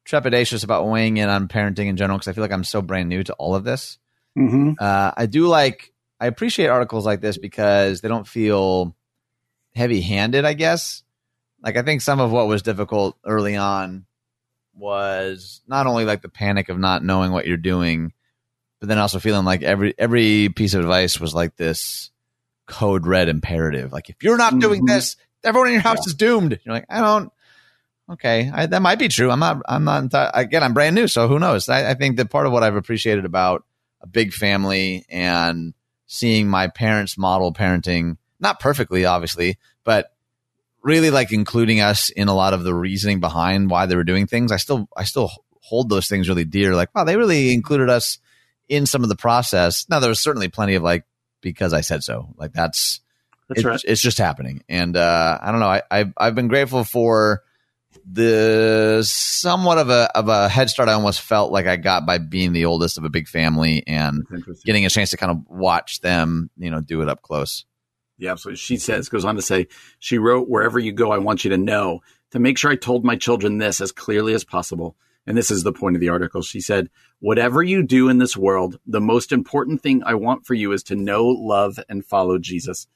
[0.06, 3.10] trepidatious about weighing in on parenting in general because I feel like I'm so brand
[3.10, 3.98] new to all of this.
[4.38, 4.74] Mm-hmm.
[4.80, 8.96] Uh, I do like, I appreciate articles like this because they don't feel
[9.74, 11.04] heavy handed, I guess.
[11.64, 14.06] Like, I think some of what was difficult early on
[14.78, 18.14] was not only like the panic of not knowing what you're doing,
[18.80, 22.12] but then also feeling like every every piece of advice was like this
[22.68, 23.92] code red imperative.
[23.94, 24.88] Like if you're not doing Mhm.
[24.88, 26.10] this, everyone in your house Yeah.
[26.12, 26.60] is doomed.
[26.64, 27.32] You're like, I don't.
[28.08, 29.32] Okay, I, that might be true.
[29.32, 29.62] I'm not.
[29.68, 30.12] I'm not.
[30.36, 31.70] Again, I'm brand new, so who knows?
[31.70, 33.64] I, I think that part of what I've appreciated about
[34.02, 35.74] a big family and
[36.06, 40.12] seeing my parents model parenting, not perfectly, obviously, but
[40.86, 44.28] really like including us in a lot of the reasoning behind why they were doing
[44.28, 44.52] things.
[44.52, 46.76] I still, I still hold those things really dear.
[46.76, 48.20] Like, wow, they really included us
[48.70, 49.88] in some of the process.
[49.90, 51.04] Now, there was certainly plenty of like,
[51.42, 52.34] because I said so.
[52.38, 53.02] Like that's,
[53.50, 53.82] That's it's, right.
[53.84, 54.64] it's just happening.
[54.70, 55.68] And uh, I don't know.
[55.68, 57.44] I, I've I've been grateful for
[58.12, 62.18] the somewhat of a of a head start I almost felt like I got by
[62.18, 64.24] being the oldest of a big family and
[64.66, 67.66] getting a chance to kind of watch them, you know, do it up close.
[68.18, 68.58] Yeah, absolutely.
[68.58, 69.68] She says, goes on to say,
[70.00, 72.02] she wrote, Wherever you go, I want you to know
[72.32, 74.96] to make sure I told my children this as clearly as possible.
[75.28, 76.42] And this is the point of the article.
[76.42, 80.54] She said, Whatever you do in this world, the most important thing I want for
[80.54, 82.88] you is to know, love, and follow Jesus.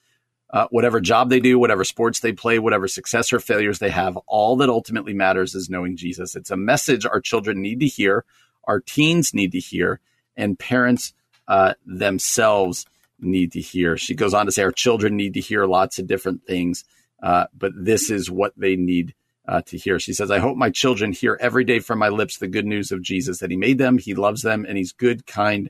[0.52, 4.18] Uh, whatever job they do, whatever sports they play, whatever success or failures they have,
[4.26, 6.36] all that ultimately matters is knowing Jesus.
[6.36, 8.26] It's a message our children need to hear,
[8.64, 10.00] our teens need to hear,
[10.36, 11.14] and parents
[11.48, 12.86] uh, themselves
[13.22, 13.98] need to hear.
[13.98, 16.84] She goes on to say our children need to hear lots of different things,
[17.22, 19.14] uh, but this is what they need
[19.48, 20.00] uh, to hear.
[20.00, 22.92] She says, I hope my children hear every day from my lips the good news
[22.92, 25.70] of Jesus, that he made them, he loves them, and he's good, kind,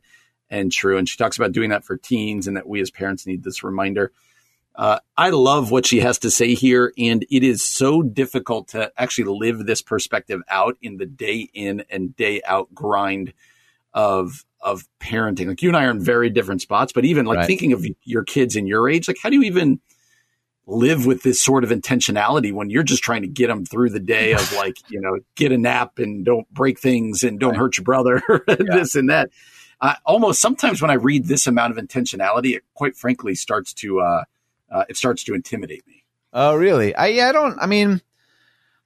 [0.50, 0.98] and true.
[0.98, 3.64] And she talks about doing that for teens and that we as parents need this
[3.64, 4.12] reminder.
[4.76, 8.92] Uh, I love what she has to say here, and it is so difficult to
[8.98, 13.34] actually live this perspective out in the day in and day out grind
[13.94, 15.48] of of parenting.
[15.48, 17.48] Like you and I are in very different spots, but even like Right.
[17.48, 19.80] thinking of your kids in your age, like how do you even
[20.68, 24.00] live with this sort of intentionality when you're just trying to get them through the
[24.00, 27.60] day of like you know get a nap and don't break things and don't Right.
[27.60, 29.30] hurt your brother and this and that.
[29.82, 34.02] Uh, almost sometimes when I read this amount of intentionality, it quite frankly starts to
[34.02, 34.24] uh,
[34.70, 36.04] uh, it starts to intimidate me.
[36.34, 36.94] Oh, really?
[36.94, 37.58] I yeah, I don't.
[37.60, 38.02] I mean,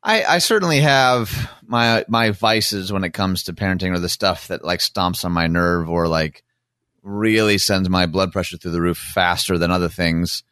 [0.04, 4.48] I I certainly have my my vices when it comes to parenting, or the stuff
[4.50, 6.44] that like stomps on my nerve, or like
[7.02, 10.44] really sends my blood pressure through the roof faster than other things.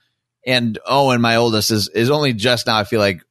[0.46, 2.78] And oh, and my oldest, is is only just now.
[2.78, 3.22] I feel like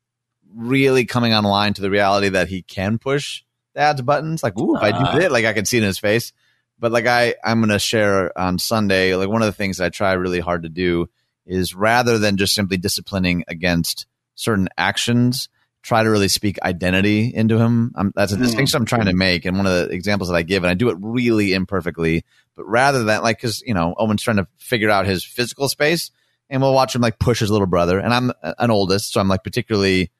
[0.52, 3.42] really coming online to the reality that he can push
[3.74, 4.42] dad's buttons.
[4.42, 5.12] Like, ooh, if I Ah.
[5.14, 6.32] do it, like I can see it in his face.
[6.78, 9.14] But like I, I'm gonna share on Sunday.
[9.14, 11.08] Like one of the things that I try really hard to do
[11.46, 15.48] is rather than just simply disciplining against certain actions,
[15.82, 17.92] try to really speak identity into him.
[17.94, 18.42] I'm, that's a Mm.
[18.42, 19.44] distinction I'm trying to make.
[19.46, 22.24] And one of the examples that I give, and I do it really imperfectly,
[22.54, 26.10] but rather than like, cause you know, Owen's trying to figure out his physical space
[26.50, 27.98] and we'll watch him like push his little brother.
[27.98, 30.10] And I'm an oldest, so I'm like particularly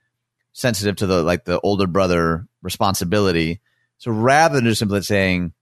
[0.53, 3.61] sensitive to the like the older brother responsibility.
[3.99, 5.53] So rather than just simply saying,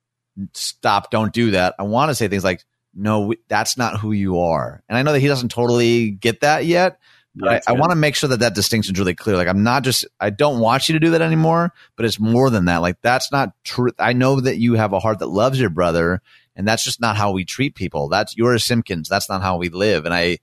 [0.54, 4.12] stop, don't do that, I want to say things like, no, we- that's not who
[4.12, 4.82] you are.
[4.88, 7.00] And I know that he doesn't totally get that yet,
[7.42, 9.36] I, I want to make sure that that distinction is really clear.
[9.36, 12.50] Like, I'm not just, I don't want you to do that anymore, but it's more
[12.50, 12.78] than that.
[12.78, 13.90] Like, that's not true.
[13.98, 16.22] I know that you have a heart that loves your brother,
[16.56, 18.08] and that's just not how we treat people.
[18.08, 19.08] That's you're Simpkins.
[19.08, 20.04] That's not how we live.
[20.04, 20.38] And I,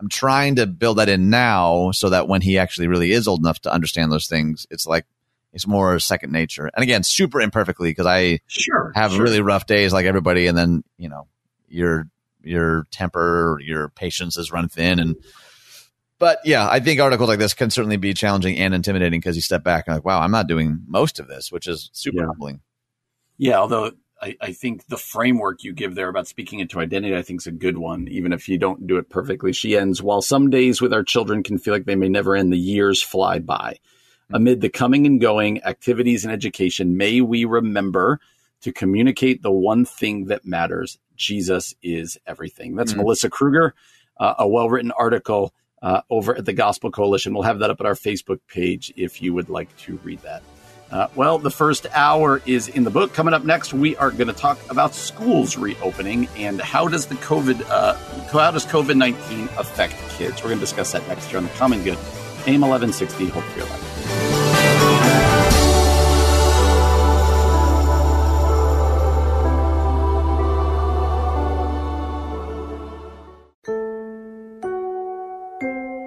[0.00, 3.40] I'm trying to build that in now so that when he actually really is old
[3.40, 5.06] enough to understand those things, it's like
[5.52, 6.70] it's more second nature.
[6.74, 9.22] And again, super imperfectly because I sure, have sure.
[9.22, 11.28] really rough days like everybody, and then you know
[11.68, 12.08] your
[12.42, 15.16] your temper, your patience is run thin, and
[16.18, 19.42] but yeah, I think articles like this can certainly be challenging and intimidating because you
[19.42, 22.26] step back and like, wow, I'm not doing most of this, which is super yeah.
[22.26, 22.60] humbling.
[23.38, 27.20] Yeah, although I, I, think the framework you give there about speaking into identity, I
[27.20, 29.52] think is a good one, even if you don't do it perfectly.
[29.52, 32.50] She ends, while some days with our children can feel like they may never end,
[32.50, 33.78] the years fly by.
[34.32, 38.18] Amid the coming and going activities and education, may we remember
[38.62, 40.98] to communicate the one thing that matters.
[41.14, 42.74] Jesus is everything.
[42.74, 43.02] That's mm-hmm.
[43.02, 43.74] Melissa Kruger,
[44.18, 45.54] uh, a well written article
[45.86, 47.32] uh, over at the Gospel Coalition.
[47.32, 50.42] We'll have that up at our Facebook page if you would like to read that.
[50.90, 53.12] Uh, well, the first hour is in the book.
[53.12, 57.14] Coming up next, we are going to talk about schools reopening and how does the
[57.16, 57.94] COVID uh,
[58.32, 60.42] how does COVID nineteen affect kids.
[60.42, 61.98] We're going to discuss that next year on the Common Good.
[62.46, 63.28] AM eleven sixty.
[63.28, 63.95] Hope you're alive.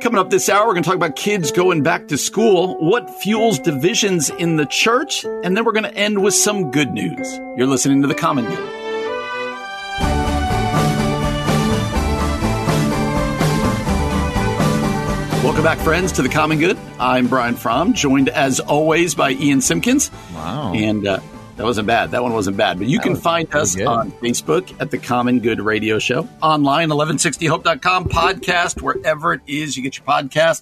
[0.10, 3.08] Coming up this hour, we're going to talk about kids going back to school, what
[3.22, 7.38] fuels divisions in the church, and then we're going to end with some good news.
[7.56, 8.58] You're listening to The Common Good.
[15.44, 16.80] Welcome back, friends, to The Common Good.
[17.00, 20.10] I'm Brian Fromm, joined as always by Ian Simpkins.
[20.34, 20.74] Wow.
[20.74, 21.20] And uh,
[21.60, 22.12] that wasn't bad.
[22.12, 22.78] That one wasn't bad.
[22.78, 23.86] But you that can find us good.
[23.86, 29.84] on Facebook at the Common Good Radio Show, online, 1160hope.com, podcast, wherever it is you
[29.84, 30.62] get your podcast.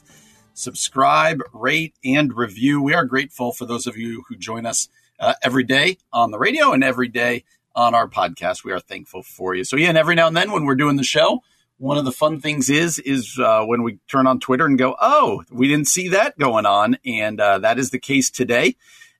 [0.55, 2.81] Subscribe, rate, and review.
[2.81, 4.89] We are grateful for those of you who join us
[5.19, 7.43] uh, every day on the radio and every day
[7.75, 8.63] on our podcast.
[8.63, 9.65] We are thankful for you.
[9.65, 11.43] So, yeah, and every now and then when we're doing the show,
[11.77, 14.95] one of the fun things is is uh, when we turn on Twitter and go,
[14.99, 18.75] "Oh, we didn't see that going on," and uh, that is the case today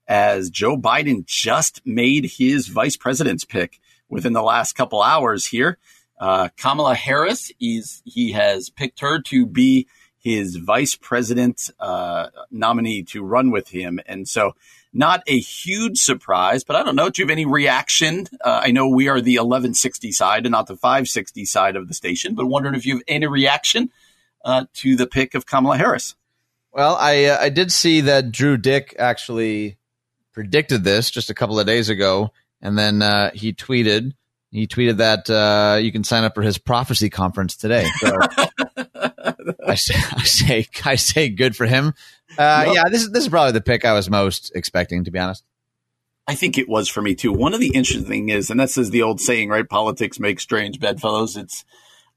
[0.08, 3.80] as Joe Biden just made his vice president's pick
[4.10, 5.78] within the last couple hours here.
[6.20, 9.88] Uh, Kamala Harris is he has picked her to be
[10.18, 14.56] his vice president uh, nominee to run with him, and so
[14.92, 16.64] not a huge surprise.
[16.64, 17.10] But I don't know.
[17.10, 18.28] Do you have any reaction?
[18.44, 21.94] Uh, I know we are the 1160 side and not the 560 side of the
[21.94, 23.92] station, but wondering if you have any reaction
[24.44, 26.16] uh, to the pick of Kamala Harris.
[26.72, 29.77] Well, I uh, I did see that Drew Dyck actually
[30.38, 32.32] predicted this just a couple of days ago,
[32.62, 34.14] and then uh, he tweeted
[34.52, 37.88] he tweeted that uh, you can sign up for his prophecy conference today.
[37.98, 38.20] So
[39.66, 41.96] I, say, I say I say good for him.
[42.38, 42.76] Uh, yep.
[42.76, 45.44] Yeah, this is this is probably the pick I was most expecting, to be honest.
[46.28, 47.34] I think it was for me too.
[47.34, 49.68] One of the interesting thing is, and this is the old saying, right?
[49.68, 51.36] Politics make strange bedfellows.
[51.36, 51.66] It's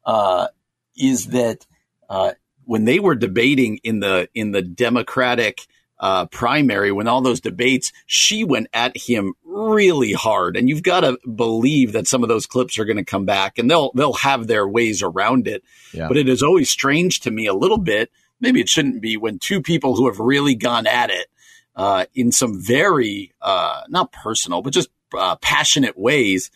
[0.05, 0.49] uh,
[0.95, 1.67] is that
[2.11, 2.33] uh,
[2.67, 5.63] when they were debating in the in the Democratic
[6.01, 10.57] uh, primary, when all those debates, she went at him really hard.
[10.57, 13.59] And you've got to believe that some of those clips are going to come back
[13.59, 15.63] and they'll, they'll have their ways around it.
[15.93, 16.09] Yeah.
[16.09, 18.11] But it is always strange to me a little bit.
[18.41, 21.27] Maybe it shouldn't be when two people who have really gone at it,
[21.77, 26.51] uh, in some very, uh, not personal, but just, uh, passionate ways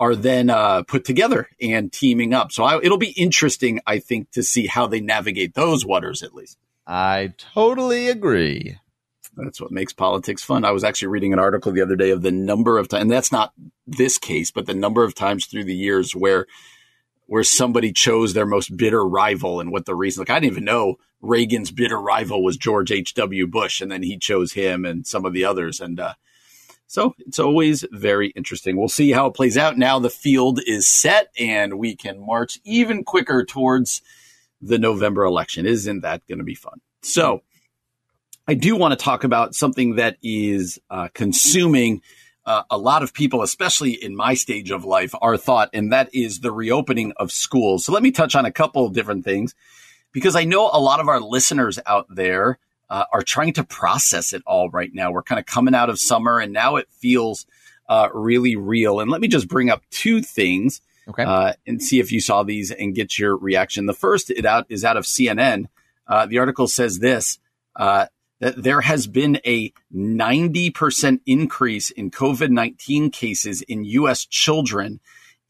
[0.00, 2.50] are then, uh, put together and teaming up.
[2.50, 6.34] So I, it'll be interesting, I think, to see how they navigate those waters at
[6.34, 6.58] least.
[6.84, 8.78] I totally agree.
[9.38, 10.64] That's what makes politics fun.
[10.64, 13.10] I was actually reading an article the other day of the number of times, and
[13.10, 13.52] that's not
[13.86, 16.46] this case, but the number of times through the years where
[17.26, 20.22] where somebody chose their most bitter rival and what the reason.
[20.22, 23.14] Like I didn't even know Reagan's bitter rival was George H.
[23.14, 23.46] W.
[23.46, 26.14] Bush, and then he chose him and some of the others, and uh,
[26.88, 28.76] so it's always very interesting.
[28.76, 29.76] We'll see how it plays out.
[29.76, 34.02] Now the field is set, and we can march even quicker towards
[34.60, 35.66] the November election.
[35.66, 36.80] Isn't that going to be fun?
[37.02, 37.42] So
[38.48, 42.00] I do want to talk about something that is uh, consuming
[42.46, 46.08] uh, a lot of people, especially in my stage of life, our thought, and that
[46.14, 47.84] is the reopening of schools.
[47.84, 49.54] So let me touch on a couple of different things
[50.12, 54.32] because I know a lot of our listeners out there uh, are trying to process
[54.32, 55.12] it all right now.
[55.12, 57.44] We're kind of coming out of summer and now it feels
[57.86, 59.00] uh, really real.
[59.00, 61.22] And let me just bring up two things okay.
[61.22, 63.84] Uh, and see if you saw these and get your reaction.
[63.84, 65.66] The first it out, is out of CNN.
[66.06, 67.38] Uh, the article says this
[68.40, 74.24] that there has been a 90% increase in COVID 19 cases in U.S.
[74.24, 75.00] children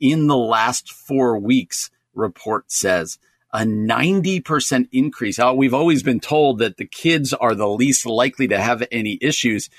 [0.01, 3.19] in the last four weeks, report says.
[3.53, 5.39] a 90% increase.
[5.39, 9.19] Uh, we've always been told that the kids are the least likely to have any
[9.23, 9.71] issues.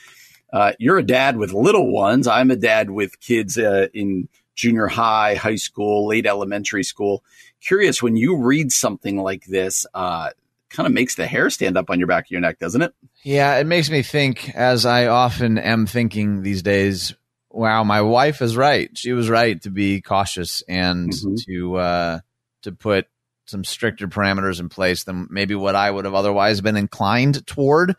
[0.52, 2.28] Uh, you're a dad with little ones.
[2.28, 7.24] I'm a dad with kids uh, in junior high, high school, late elementary school.
[7.62, 10.32] Curious when you read something like this, uh,
[10.70, 12.94] kind of makes the hair stand up on your back of your neck, doesn't it?
[13.24, 17.16] Yeah, it makes me think, as I often am thinking these days.
[17.52, 18.96] Wow, my wife is right.
[18.96, 21.36] She was right to be cautious and mm-hmm.
[21.48, 22.20] to uh,
[22.62, 23.08] to put
[23.48, 27.96] some stricter parameters in place than maybe what I would have otherwise been inclined toward.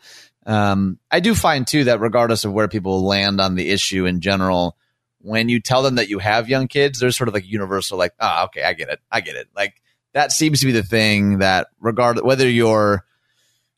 [0.46, 4.20] Um, I do find too that regardless of where people land on the issue in
[4.20, 4.76] general,
[5.20, 8.14] when you tell them that you have young kids, there's sort of like universal, like,
[8.20, 9.48] ah, oh, okay, I get it, I get it.
[9.54, 9.79] Like
[10.12, 13.04] that seems to be the thing that regardless whether you're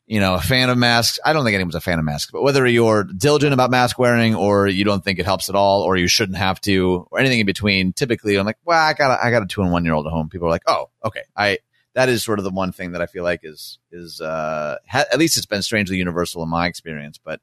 [0.05, 1.17] you know, a fan of masks.
[1.23, 4.35] I don't think anyone's a fan of masks, but whether you're diligent about mask wearing
[4.35, 7.39] or you don't think it helps at all or you shouldn't have to or anything
[7.39, 9.85] in between, typically I'm like, well, I got a, I got a two and one
[9.85, 10.29] year old at home.
[10.29, 11.23] People are like, oh, okay.
[11.35, 11.59] I,
[11.93, 15.05] that is sort of the one thing that I feel like is, is, uh, ha-
[15.11, 17.17] at least it's been strangely universal in my experience.
[17.17, 17.39] But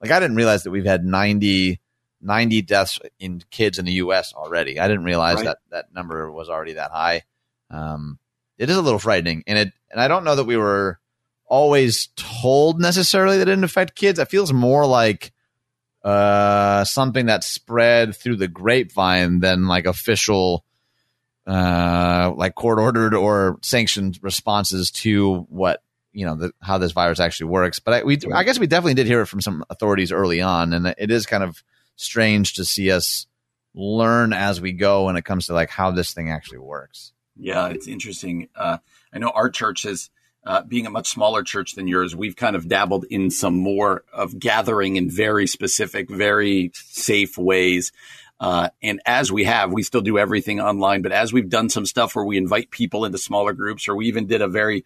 [0.00, 1.80] like, I didn't realize that we've had 90,
[2.22, 4.32] 90 deaths in kids in the U.S.
[4.34, 4.80] already.
[4.80, 5.44] I didn't realize right.
[5.44, 7.22] that that number was already that high.
[7.70, 8.18] Um,
[8.60, 11.00] it is a little frightening, and it and I don't know that we were
[11.46, 14.18] always told necessarily that it didn't affect kids.
[14.18, 15.32] It feels more like
[16.04, 20.64] uh, something that spread through the grapevine than like official,
[21.46, 25.82] uh, like court ordered or sanctioned responses to what
[26.12, 27.78] you know the, how this virus actually works.
[27.78, 30.74] But I, we, I guess we definitely did hear it from some authorities early on,
[30.74, 31.62] and it is kind of
[31.96, 33.26] strange to see us
[33.72, 37.14] learn as we go when it comes to like how this thing actually works.
[37.40, 38.48] Yeah, it's interesting.
[38.54, 38.78] Uh,
[39.12, 40.10] I know our church has
[40.44, 44.04] uh, being a much smaller church than yours, we've kind of dabbled in some more
[44.12, 47.92] of gathering in very specific, very safe ways.
[48.38, 51.02] Uh, and as we have, we still do everything online.
[51.02, 54.06] But as we've done some stuff where we invite people into smaller groups, or we
[54.06, 54.84] even did a very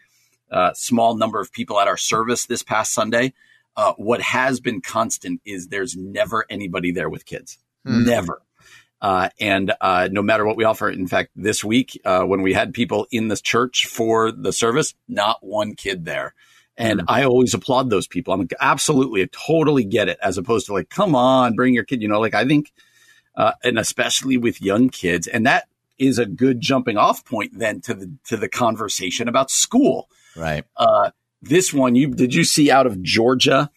[0.51, 3.33] uh, small number of people at our service this past Sunday,
[3.77, 7.59] uh, what has been constant is there's never anybody there with kids.
[7.87, 8.05] Hmm.
[8.05, 8.43] Never.
[9.05, 12.55] Uh, and uh, no matter what we offer, in fact, this week uh, when we
[12.55, 16.33] had people in the church for the service, not one kid there.
[16.79, 17.11] And mm-hmm.
[17.11, 18.33] I always applaud those people.
[18.33, 22.01] I'm absolutely, I totally get it, as opposed to like, come on, bring your kid.
[22.01, 22.73] You know, like I think,
[23.37, 27.83] uh, and especially with young kids, and that is a good jumping off point then
[27.83, 30.09] to the to the conversation about school.
[30.35, 30.65] Right.
[30.79, 31.11] Uh,
[31.43, 33.71] this one, you did you see out of Georgia?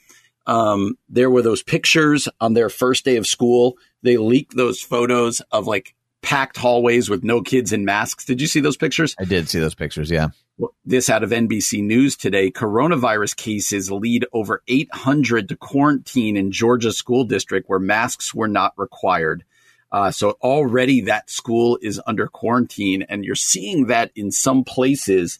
[0.45, 5.41] Um, there were those pictures on their first day of school they leaked those photos
[5.52, 8.26] of like packed hallways with no kids in masks.
[8.26, 9.16] Did you see those pictures?
[9.20, 10.12] I did see those pictures.
[10.12, 10.30] Yeah.
[10.84, 12.52] This out of NBC News today.
[12.52, 18.74] Coronavirus cases lead over 800 to quarantine in Georgia school district where masks were not
[18.76, 19.43] required.
[19.91, 25.39] Uh, so already that school is under quarantine, and you're seeing that in some places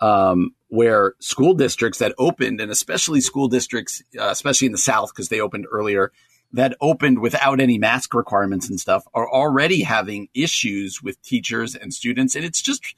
[0.00, 5.12] um, where school districts that opened, and especially school districts, uh, especially in the South
[5.12, 6.12] because they opened earlier,
[6.52, 11.92] that opened without any mask requirements and stuff are already having issues with teachers and
[11.92, 12.34] students.
[12.34, 12.94] And it's just,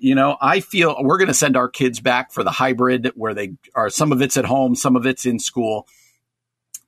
[0.00, 3.34] you know, I feel we're going to send our kids back for the hybrid where
[3.34, 5.88] they are, some of it's at home, some of it's in school.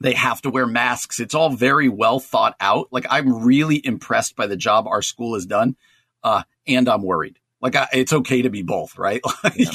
[0.00, 1.18] They have to wear masks.
[1.18, 2.88] It's all very well thought out.
[2.92, 5.76] Like, I'm really impressed by the job our school has done.
[6.22, 7.38] Uh, and I'm worried.
[7.60, 9.22] Like, I, it's okay to be both, right?
[9.44, 9.70] like, yeah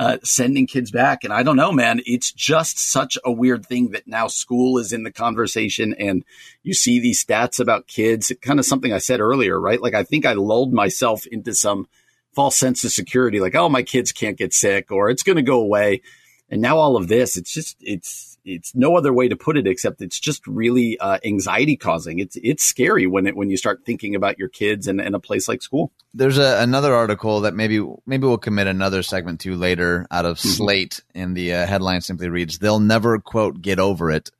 [0.00, 1.24] uh, sending kids back.
[1.24, 4.94] And I don't know, man, it's just such a weird thing that now school is
[4.94, 6.24] in the conversation and
[6.62, 8.32] you see these stats about kids.
[8.40, 9.80] Kind of something I said earlier, right?
[9.80, 11.86] Like I think I lulled myself into some
[12.34, 15.42] false sense of security, like, oh, my kids can't get sick or it's going to
[15.42, 16.00] go away.
[16.50, 19.66] And now all of this, it's just, it's, it's no other way to put it
[19.66, 22.18] except it's just really uh, anxiety causing.
[22.18, 25.20] It's it's scary when it when you start thinking about your kids and, and a
[25.20, 25.92] place like school.
[26.14, 30.38] There's a, another article that maybe maybe we'll commit another segment to later out of
[30.38, 30.48] mm-hmm.
[30.48, 34.30] Slate, and the uh, headline simply reads: "They'll never quote get over it."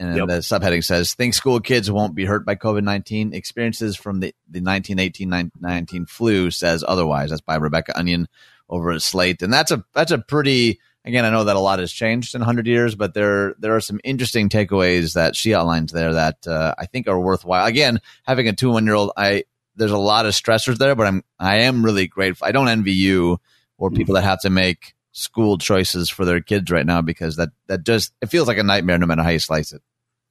[0.00, 0.28] And yep.
[0.28, 3.32] the subheading says, "Think school kids won't be hurt by COVID nineteen?
[3.32, 8.28] Experiences from the the 1918-19 flu says otherwise." That's by Rebecca Onion
[8.68, 11.78] over at Slate, and that's a that's a pretty again, I know that a lot
[11.78, 15.92] has changed in 100 years, but there there are some interesting takeaways that she outlines
[15.92, 17.66] there that uh, I think are worthwhile.
[17.66, 19.44] Again, having a two one year old, I
[19.76, 22.46] there's a lot of stressors there, but I'm I am really grateful.
[22.46, 23.40] I don't envy you
[23.78, 27.50] or people that have to make school choices for their kids right now because that
[27.66, 29.82] that just it feels like a nightmare no matter how you slice it.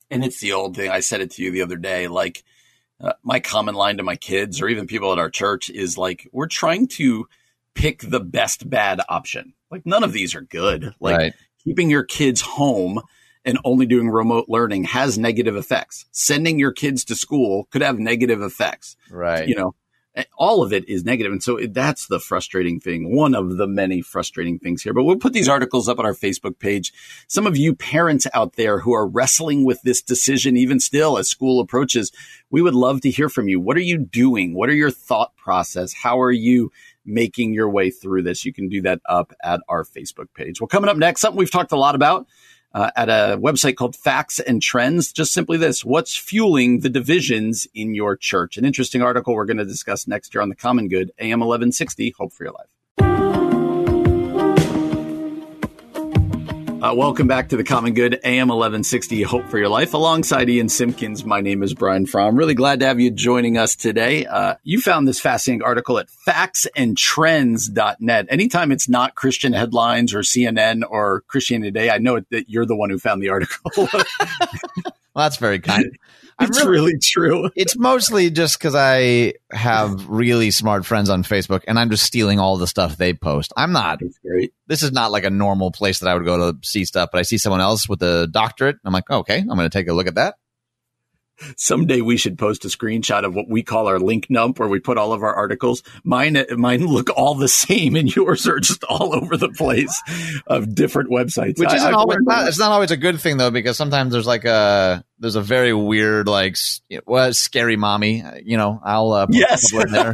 [0.10, 0.90] And it's the old thing.
[0.90, 2.08] I said it to you the other day.
[2.08, 2.44] Like
[3.02, 6.28] uh, my common line to my kids or even people at our church is like
[6.32, 7.28] we're trying to
[7.74, 10.94] pick the best bad option like none of these are good.
[11.00, 11.34] Like right.
[11.64, 13.02] keeping your kids home
[13.48, 16.06] and only doing remote learning has negative effects.
[16.12, 18.98] Sending your kids to school could have negative effects.
[19.10, 19.48] Right.
[19.48, 19.76] You know,
[20.16, 21.32] eh, all of it is negative.
[21.32, 24.94] And so that's the frustrating thing, one of the many frustrating things here.
[24.94, 26.92] But we'll put these articles up on our Facebook page.
[27.28, 31.30] Some of you parents out there who are wrestling with this decision, even still as
[31.30, 32.12] school approaches,
[32.50, 33.62] we would love to hear from you.
[33.62, 34.54] What are you doing?
[34.56, 35.94] What are your thought process?
[35.94, 36.70] How are you
[37.08, 38.46] making your way through this?
[38.46, 40.62] You can do that up at our Facebook page.
[40.62, 42.28] Well, coming up next, something we've talked a lot about
[42.74, 45.12] uh, at a website called Facts and Trends.
[45.12, 48.58] Just simply this what's fueling the divisions in your church?
[48.58, 52.14] An interesting article we're going to discuss next year on the Common Good, AM 1160.
[52.18, 52.77] Hope for your life.
[56.80, 59.96] Uh, welcome back to the Common Good AM 1160 Hope for Your Life.
[59.96, 62.36] Alongside Ian Simpkins, my name is Brian Fromm.
[62.36, 64.28] Really glad to have you joining us today.
[64.28, 68.28] Uh, you found this fascinating article at factsandtrends.net.
[68.30, 72.76] Anytime it's not Christian headlines or CNN or Christianity Today, I know that you're the
[72.76, 73.72] one who found the article.
[73.78, 73.90] well,
[75.16, 75.98] that's very kind.
[76.40, 77.50] It's really, really, true.
[77.56, 82.40] It's mostly just because I have really smart friends on Facebook, and I'm just stealing
[82.40, 83.54] all the stuff they post.
[83.58, 84.00] I'm not.
[84.26, 84.54] Great.
[84.68, 87.20] This is not like a normal place that I would go to see stuff, but
[87.20, 88.78] I see someone else with a doctorate.
[88.86, 90.36] I'm like, oh, okay, I'm going to take a look at that
[91.56, 94.80] someday we should post a screenshot of what we call our link dump where we
[94.80, 95.84] put all of our articles.
[96.04, 100.02] Mine, mine look all the same and yours are just all over the place
[100.48, 101.60] of different websites.
[101.60, 104.28] Which isn't I, always, not, it's not always a good thing though, because sometimes there's
[104.28, 106.58] like a, there's a very weird, like,
[107.06, 109.72] well, scary mommy, you know, I'll, uh, yes.
[109.72, 110.14] there.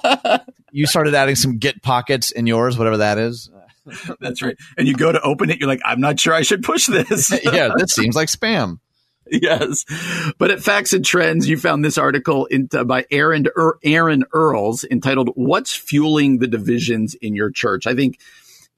[0.72, 3.50] you started adding some git pockets in yours, whatever that is.
[4.20, 4.56] That's right.
[4.76, 7.32] And you go to open it, you're like, I'm not sure I should push this.
[7.44, 8.78] yeah, this seems like spam.
[9.30, 9.84] yes.
[10.38, 14.24] But at Facts and Trends, you found this article in, uh, by Aaron, er, Aaron
[14.32, 17.86] Earls entitled, What's Fueling the Divisions in Your Church?
[17.86, 18.18] I think,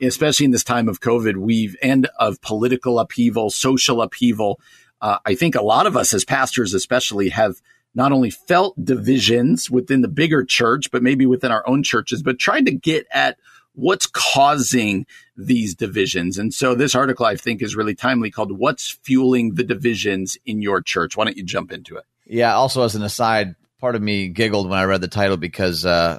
[0.00, 4.60] especially in this time of COVID, we've, and of political upheaval, social upheaval,
[5.00, 7.56] uh, I think a lot of us as pastors, especially, have
[7.94, 12.38] not only felt divisions within the bigger church, but maybe within our own churches, but
[12.38, 13.38] tried to get at
[13.74, 15.06] what's causing
[15.36, 16.38] these divisions.
[16.38, 20.62] And so this article, I think, is really timely called What's Fueling the Divisions in
[20.62, 21.16] Your Church?
[21.16, 22.04] Why don't you jump into it?
[22.26, 22.54] Yeah.
[22.54, 26.18] Also, as an aside, part of me giggled when I read the title because uh,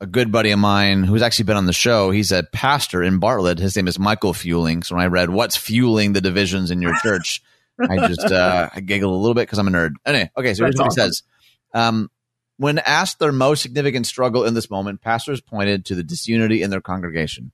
[0.00, 3.18] a good buddy of mine who's actually been on the show, he's a pastor in
[3.18, 3.58] Bartlett.
[3.58, 4.82] His name is Michael Fueling.
[4.82, 7.42] So when I read What's Fueling the Divisions in Your Church,
[7.78, 9.92] I just uh, I giggled a little bit because I'm a nerd.
[10.06, 11.22] Anyway, okay, so here's what he says.
[11.72, 12.10] Um,
[12.56, 16.70] when asked their most significant struggle in this moment, pastors pointed to the disunity in
[16.70, 17.52] their congregation.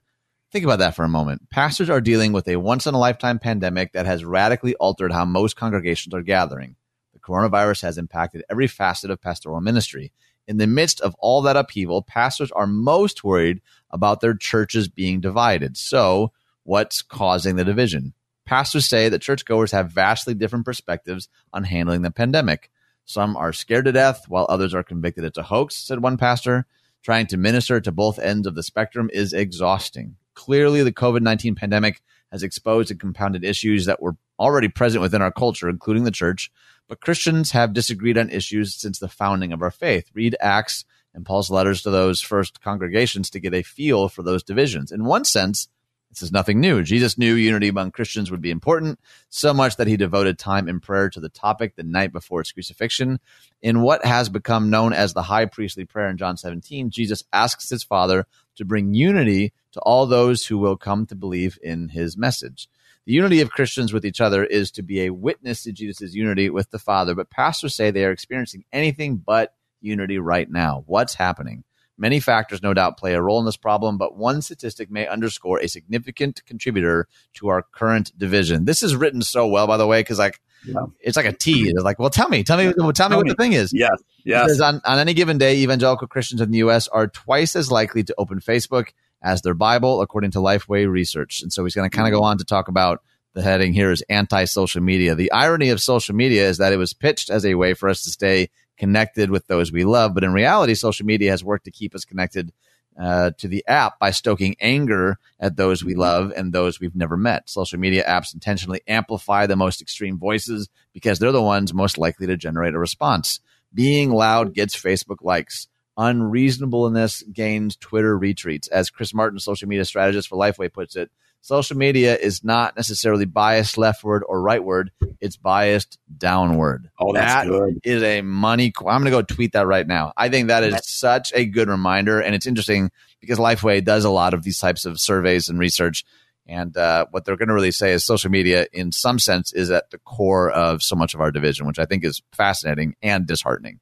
[0.53, 1.49] Think about that for a moment.
[1.51, 5.25] Pastors are dealing with a once in a lifetime pandemic that has radically altered how
[5.25, 6.77] most congregations are gathering.
[7.13, 10.13] The coronavirus has impacted every facet of pastoral ministry.
[10.49, 15.21] In the midst of all that upheaval, pastors are most worried about their churches being
[15.21, 15.77] divided.
[15.77, 16.33] So,
[16.65, 18.15] what's causing the division?
[18.45, 22.71] Pastors say that churchgoers have vastly different perspectives on handling the pandemic.
[23.05, 26.67] Some are scared to death, while others are convicted it's a hoax, said one pastor.
[27.03, 30.17] Trying to minister to both ends of the spectrum is exhausting.
[30.35, 35.23] Clearly, the COVID 19 pandemic has exposed and compounded issues that were already present within
[35.23, 36.51] our culture, including the church.
[36.89, 40.11] But Christians have disagreed on issues since the founding of our faith.
[40.15, 40.85] Read Acts
[41.15, 44.93] and Paul's letters to those first congregations to get a feel for those divisions.
[44.93, 45.69] In one sense,
[46.11, 46.83] this is nothing new.
[46.83, 48.99] Jesus knew unity among Christians would be important,
[49.29, 52.51] so much that he devoted time in prayer to the topic the night before his
[52.51, 53.21] crucifixion.
[53.63, 57.71] In what has become known as the high priestly prayer in John 17, Jesus asks
[57.71, 62.17] his Father to bring unity to all those who will come to believe in his
[62.17, 62.69] message.
[63.07, 66.51] The unity of Christians with each other is to be a witness to Jesus' unity
[66.51, 70.83] with the Father, but pastors say they are experiencing anything but unity right now.
[70.87, 71.63] What's happening?
[72.01, 75.61] Many factors, no doubt, play a role in this problem, but one statistic may underscore
[75.61, 78.65] a significant contributor to our current division.
[78.65, 80.87] This is written so well, by the way, because like yeah.
[81.01, 81.69] it's like a tease.
[81.75, 83.71] It's like, well, tell me, tell me, tell, tell me what the thing is.
[83.75, 84.61] Yes, yes.
[84.63, 86.89] On, on any given day, evangelical Christians in the U.S.
[86.89, 88.89] are twice as likely to open Facebook
[89.23, 91.43] as their Bible, according to Lifeway research.
[91.43, 92.31] And so he's going to kind of go mm-hmm.
[92.31, 93.03] on to talk about
[93.35, 95.15] the heading here is anti-social media.
[95.15, 98.03] The irony of social media is that it was pitched as a way for us
[98.05, 98.51] to stay
[98.81, 100.15] connected with those we love.
[100.15, 102.51] But in reality, social media has worked to keep us connected
[102.99, 107.19] uh, to the app by stoking anger at those we love and those we've never
[107.19, 107.51] met.
[107.51, 112.27] Social media apps intentionally amplify the most extreme voices because they're the ones most likely
[112.27, 113.41] to generate a response.
[113.73, 115.69] Being loud gets Facebook likes.
[115.99, 118.67] Unreasonableness gains Twitter retweets.
[118.71, 121.11] As Chris Martin, social media strategist for Lifeway, puts it,
[121.41, 124.89] social media is not necessarily biased leftward or rightward.
[125.21, 126.91] It's biased downward.
[126.99, 127.81] Oh, that's that good.
[127.85, 128.73] Is a money.
[128.79, 130.13] I'm going to go tweet that right now.
[130.17, 134.05] I think that is that's- such a good reminder, and it's interesting because Lifeway does
[134.05, 136.05] a lot of these types of surveys and research.
[136.47, 139.71] And uh, what they're going to really say is social media, in some sense, is
[139.71, 143.27] at the core of so much of our division, which I think is fascinating and
[143.27, 143.79] disheartening.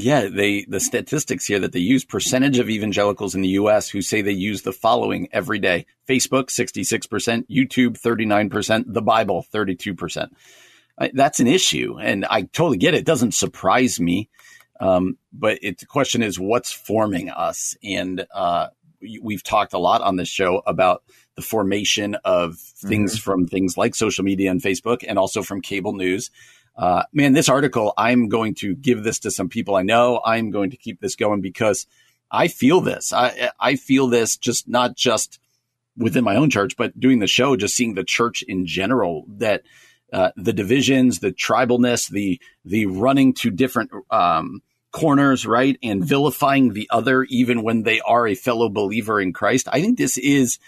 [0.00, 4.00] Yeah, they the statistics here that they use percentage of evangelicals in the US who
[4.00, 5.86] say they use the following every day.
[6.08, 10.28] Facebook 66%, YouTube 39%, the Bible 32%.
[11.12, 12.98] That's an issue and I totally get it.
[12.98, 14.30] it doesn't surprise me.
[14.78, 18.68] Um, but it, the question is what's forming us and uh,
[19.20, 21.02] we've talked a lot on this show about
[21.34, 23.22] the formation of things mm-hmm.
[23.22, 26.30] from things like social media and Facebook and also from cable news
[26.78, 30.20] uh, man, this article, I'm going to give this to some people I know.
[30.24, 31.88] I'm going to keep this going because
[32.30, 33.12] I feel this.
[33.12, 35.40] I, I feel this just not just
[35.96, 39.64] within my own church, but doing the show, just seeing the church in general that
[40.12, 44.62] uh, the divisions, the tribalness, the the running to different um,
[44.92, 49.68] corners, right, and vilifying the other, even when they are a fellow believer in Christ.
[49.70, 50.58] I think this is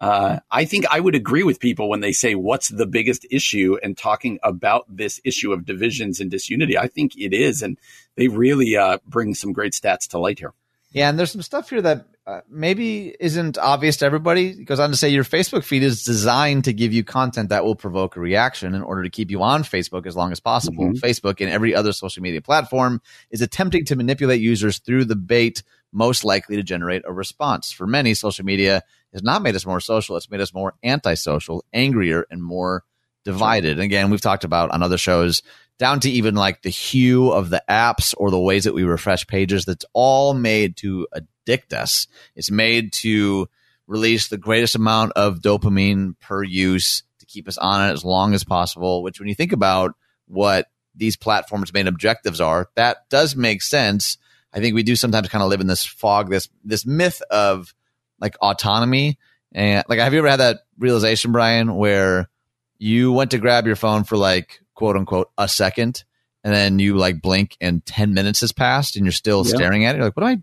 [0.00, 3.78] uh, I think I would agree with people when they say, what's the biggest issue
[3.82, 6.76] and talking about this issue of divisions and disunity.
[6.76, 7.62] I think it is.
[7.62, 7.78] And
[8.16, 10.52] they really uh, bring some great stats to light here.
[10.90, 11.08] Yeah.
[11.08, 14.48] And there's some stuff here that uh, maybe isn't obvious to everybody.
[14.48, 17.64] It goes on to say your Facebook feed is designed to give you content that
[17.64, 20.86] will provoke a reaction in order to keep you on Facebook as long as possible.
[20.86, 21.04] Mm-hmm.
[21.04, 25.62] Facebook and every other social media platform is attempting to manipulate users through the bait
[25.96, 27.72] most likely to generate a response.
[27.72, 28.82] For many, social media
[29.14, 30.16] has not made us more social.
[30.16, 32.84] It's made us more antisocial, angrier, and more
[33.24, 33.72] divided.
[33.72, 35.42] And again, we've talked about on other shows
[35.78, 39.26] down to even like the hue of the apps or the ways that we refresh
[39.26, 39.64] pages.
[39.64, 42.08] That's all made to addict us.
[42.34, 43.48] It's made to
[43.86, 48.34] release the greatest amount of dopamine per use to keep us on it as long
[48.34, 49.94] as possible, which when you think about
[50.26, 54.18] what these platforms' main objectives are, that does make sense.
[54.56, 57.74] I think we do sometimes kind of live in this fog, this this myth of
[58.18, 59.18] like autonomy.
[59.52, 62.30] And like, have you ever had that realization, Brian, where
[62.78, 66.04] you went to grab your phone for like quote unquote a second,
[66.42, 69.54] and then you like blink and ten minutes has passed, and you're still yeah.
[69.54, 69.98] staring at it?
[69.98, 70.42] You're like, what am I?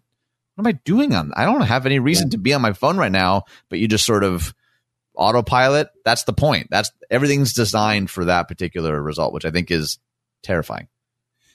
[0.56, 1.32] What am I doing on?
[1.36, 2.32] I don't have any reason yeah.
[2.34, 4.54] to be on my phone right now, but you just sort of
[5.16, 5.90] autopilot.
[6.06, 6.68] That's the point.
[6.70, 9.98] That's everything's designed for that particular result, which I think is
[10.44, 10.88] terrifying.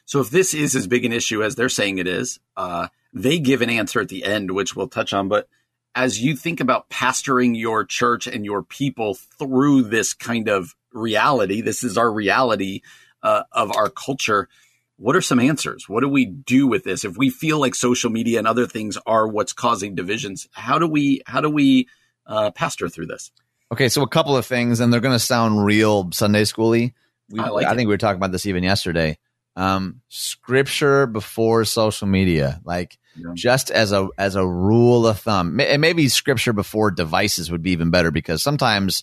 [0.09, 3.39] So if this is as big an issue as they're saying it is, uh, they
[3.39, 5.29] give an answer at the end, which we'll touch on.
[5.29, 5.49] But
[5.95, 11.61] as you think about pastoring your church and your people through this kind of reality,
[11.61, 12.81] this is our reality
[13.23, 14.49] uh, of our culture.
[14.97, 15.91] What are some answers?
[15.91, 17.05] What do we do with this?
[17.05, 20.87] If we feel like social media and other things are what's causing divisions, how do
[20.87, 21.87] we how do we
[22.27, 23.31] uh, pastor through this?
[23.71, 26.95] Okay, so a couple of things, and they're going to sound real Sunday schooly.
[27.29, 29.19] We, I, like I think we were talking about this even yesterday.
[29.59, 33.33] Um, scripture before social media, like yeah.
[33.35, 35.59] just as a as a rule of thumb.
[35.59, 39.03] And maybe scripture before devices would be even better because sometimes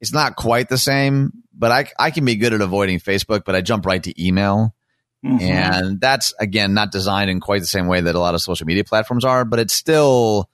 [0.00, 1.32] it's not quite the same.
[1.52, 4.74] But I I can be good at avoiding Facebook, but I jump right to email.
[5.24, 5.42] Mm-hmm.
[5.42, 8.66] And that's again not designed in quite the same way that a lot of social
[8.66, 10.48] media platforms are, but it's still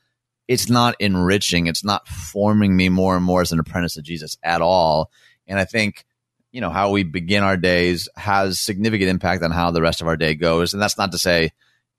[0.49, 1.67] it's not enriching.
[1.67, 5.11] It's not forming me more and more as an apprentice of Jesus at all.
[5.47, 6.05] And I think,
[6.53, 10.09] you know, how we begin our days has significant impact on how the rest of
[10.09, 10.73] our day goes.
[10.73, 11.53] And that's not to say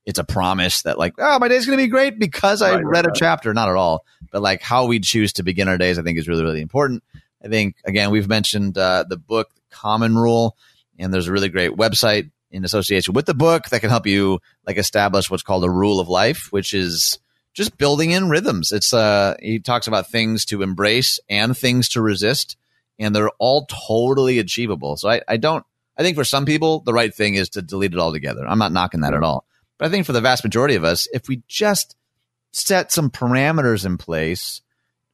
[0.06, 2.86] it's a promise that like, oh, my day's going to be great because I right,
[2.86, 3.16] read right.
[3.16, 3.54] a chapter.
[3.54, 4.06] Not at all.
[4.32, 7.04] But like how we choose to begin our days, I think is really, really important.
[7.44, 10.58] I think, again, we've mentioned uh, the book Common Rule,
[10.98, 14.40] and there's a really great website in association with the book that can help you
[14.66, 17.20] like establish what's called a rule of life, which is
[17.54, 18.72] just building in rhythms.
[18.72, 22.56] It's uh he talks about things to embrace and things to resist,
[23.00, 24.98] and they're all totally achievable.
[24.98, 25.66] So I, I don't
[25.98, 28.48] I think for some people the right thing is to delete it all together.
[28.48, 29.46] I'm not knocking that at all.
[29.78, 31.96] But I think for the vast majority of us, if we just
[32.52, 34.62] set some parameters in place,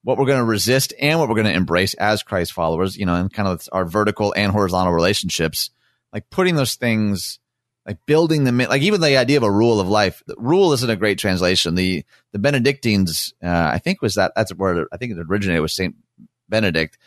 [0.03, 3.05] what we're going to resist and what we're going to embrace as Christ followers, you
[3.05, 5.69] know, and kind of our vertical and horizontal relationships,
[6.11, 7.39] like putting those things,
[7.85, 10.21] like building them in, like even the idea of a rule of life.
[10.37, 11.75] Rule isn't a great translation.
[11.75, 15.71] The the Benedictines, uh, I think was that that's where I think it originated with
[15.71, 15.95] Saint
[16.49, 16.97] Benedict.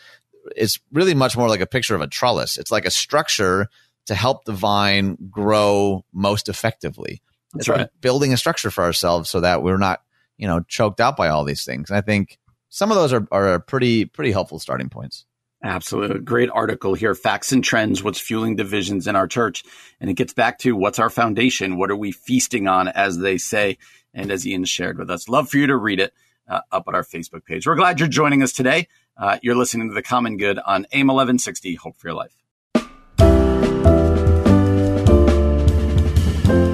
[0.56, 2.58] It's really much more like a picture of a trellis.
[2.58, 3.68] It's like a structure
[4.06, 7.22] to help the vine grow most effectively.
[7.54, 7.88] That's right.
[8.00, 10.02] Building a structure for ourselves so that we're not,
[10.36, 11.90] you know, choked out by all these things.
[11.90, 12.38] And I think
[12.68, 15.24] some of those are, are pretty, pretty helpful starting points.
[15.62, 16.20] Absolutely.
[16.20, 17.14] Great article here.
[17.14, 19.64] Facts and trends, what's fueling divisions in our church.
[20.00, 21.78] And it gets back to what's our foundation?
[21.78, 23.78] What are we feasting on, as they say?
[24.14, 26.12] And as Ian shared with us, love for you to read it
[26.48, 27.66] uh, up at our Facebook page.
[27.66, 28.88] We're glad you're joining us today.
[29.18, 32.34] Uh, you're listening to The Common Good on AM 1160, Hope for Your Life.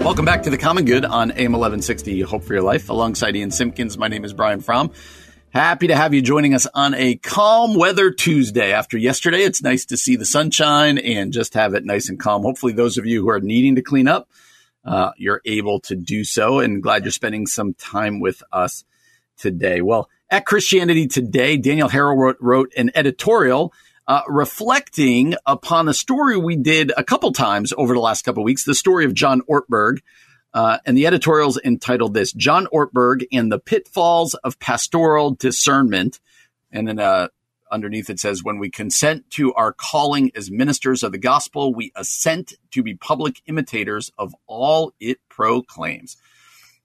[0.02, 2.88] Welcome back to the Common Good on AM 1160 Hope for Your Life.
[2.90, 4.90] Alongside Ian Simpkins, my name is Brian Fromm.
[5.50, 8.72] Happy to have you joining us on a calm weather Tuesday.
[8.72, 12.42] After yesterday, it's nice to see the sunshine and just have it nice and calm.
[12.42, 14.28] Hopefully, those of you who are needing to clean up,
[14.84, 16.58] uh, you're able to do so.
[16.58, 18.84] And glad you're spending some time with us
[19.36, 19.80] today.
[19.80, 23.72] Well, at Christianity Today, Daniel Harrell wrote, wrote an editorial
[24.08, 28.64] uh, reflecting upon a story we did a couple times over the last couple weeks,
[28.64, 29.98] the story of John Ortberg.
[30.54, 36.18] Uh, and the editorial's entitled this John Ortberg and the Pitfalls of Pastoral Discernment.
[36.70, 37.28] And then uh,
[37.70, 41.92] underneath it says, When we consent to our calling as ministers of the gospel, we
[41.94, 46.16] assent to be public imitators of all it proclaims.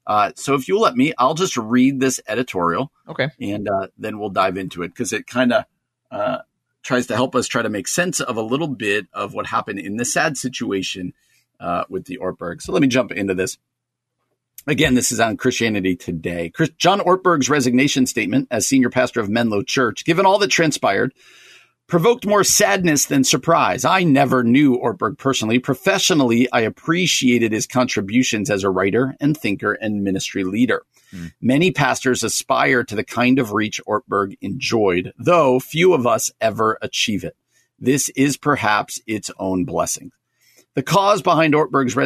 [0.08, 2.90] Uh, so if you'll let me, I'll just read this editorial.
[3.06, 3.28] Okay.
[3.40, 5.64] And uh, then we'll dive into it because it kind of
[6.10, 6.38] uh,
[6.82, 9.78] tries to help us try to make sense of a little bit of what happened
[9.78, 11.12] in the sad situation
[11.60, 12.62] uh, with the Ortberg.
[12.62, 13.58] So let me jump into this.
[14.66, 16.48] Again, this is on Christianity Today.
[16.50, 21.12] Chris, John Ortberg's resignation statement as senior pastor of Menlo Church, given all that transpired,
[21.88, 23.84] provoked more sadness than surprise.
[23.84, 25.58] I never knew Ortberg personally.
[25.58, 30.84] Professionally, I appreciated his contributions as a writer and thinker and ministry leader.
[31.12, 31.32] Mm.
[31.40, 36.78] Many pastors aspire to the kind of reach Ortberg enjoyed, though few of us ever
[36.82, 37.36] achieve it.
[37.78, 40.12] This is perhaps its own blessing.
[40.74, 41.96] The cause behind Ortberg's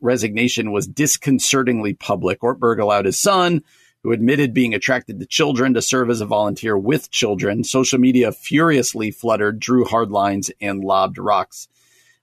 [0.00, 2.40] resignation was disconcertingly public.
[2.40, 3.62] Ortberg allowed his son,
[4.02, 7.64] who admitted being attracted to children, to serve as a volunteer with children.
[7.64, 11.68] Social media furiously fluttered, drew hard lines, and lobbed rocks.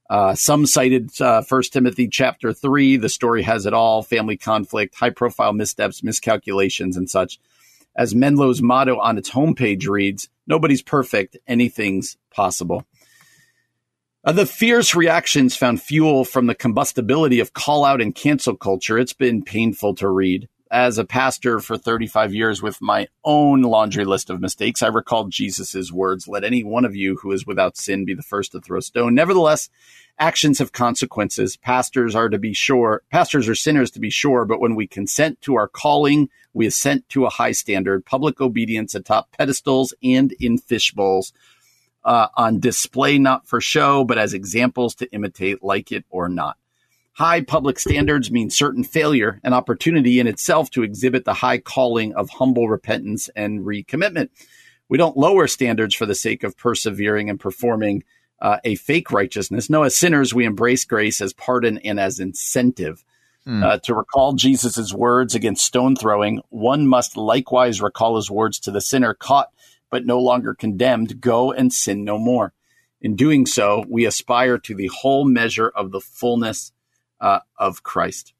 [0.09, 2.97] Uh, some cited uh, 1 Timothy chapter 3.
[2.97, 7.39] The story has it all family conflict, high profile missteps, miscalculations, and such.
[7.95, 12.85] As Menlo's motto on its homepage reads, Nobody's perfect, anything's possible.
[14.23, 18.97] Uh, the fierce reactions found fuel from the combustibility of call out and cancel culture.
[18.97, 20.49] It's been painful to read.
[20.71, 25.31] As a pastor for 35 years with my own laundry list of mistakes, I recalled
[25.31, 28.61] Jesus' words, let any one of you who is without sin be the first to
[28.61, 29.15] throw a stone.
[29.15, 29.71] Nevertheless,
[30.19, 31.57] actions have consequences.
[31.57, 35.41] Pastors are to be sure, pastors are sinners to be sure, but when we consent
[35.41, 40.59] to our calling, we assent to a high standard, public obedience atop pedestals and in
[40.59, 41.33] fishbowls
[42.03, 46.57] uh, on display, not for show, but as examples to imitate, like it or not.
[47.19, 52.13] High public standards mean certain failure and opportunity in itself to exhibit the high calling
[52.13, 54.29] of humble repentance and recommitment.
[54.87, 58.05] We don't lower standards for the sake of persevering and performing
[58.41, 59.69] uh, a fake righteousness.
[59.69, 63.03] No, as sinners, we embrace grace as pardon and as incentive.
[63.43, 63.63] Hmm.
[63.65, 68.71] Uh, to recall Jesus' words against stone throwing, one must likewise recall his words to
[68.71, 69.49] the sinner caught
[69.89, 72.53] but no longer condemned, go and sin no more.
[73.01, 76.71] In doing so, we aspire to the whole measure of the fullness
[77.21, 78.33] uh, of Christ.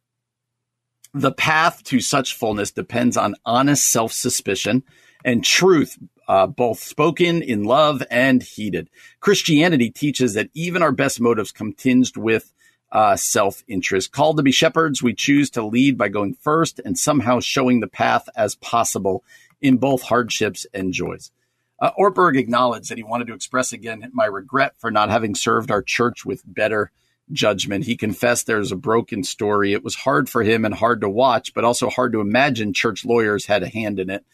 [1.13, 4.83] The path to such fullness depends on honest self suspicion
[5.25, 8.89] and truth, uh, both spoken in love and heeded.
[9.19, 12.53] Christianity teaches that even our best motives come tinged with
[12.91, 14.11] uh, self interest.
[14.11, 17.87] Called to be shepherds, we choose to lead by going first and somehow showing the
[17.87, 19.23] path as possible
[19.61, 21.31] in both hardships and joys.
[21.81, 25.71] Uh, Ortberg acknowledged that he wanted to express again my regret for not having served
[25.71, 26.91] our church with better
[27.31, 27.85] judgment.
[27.85, 29.73] He confessed there's a broken story.
[29.73, 33.05] It was hard for him and hard to watch, but also hard to imagine church
[33.05, 34.25] lawyers had a hand in it.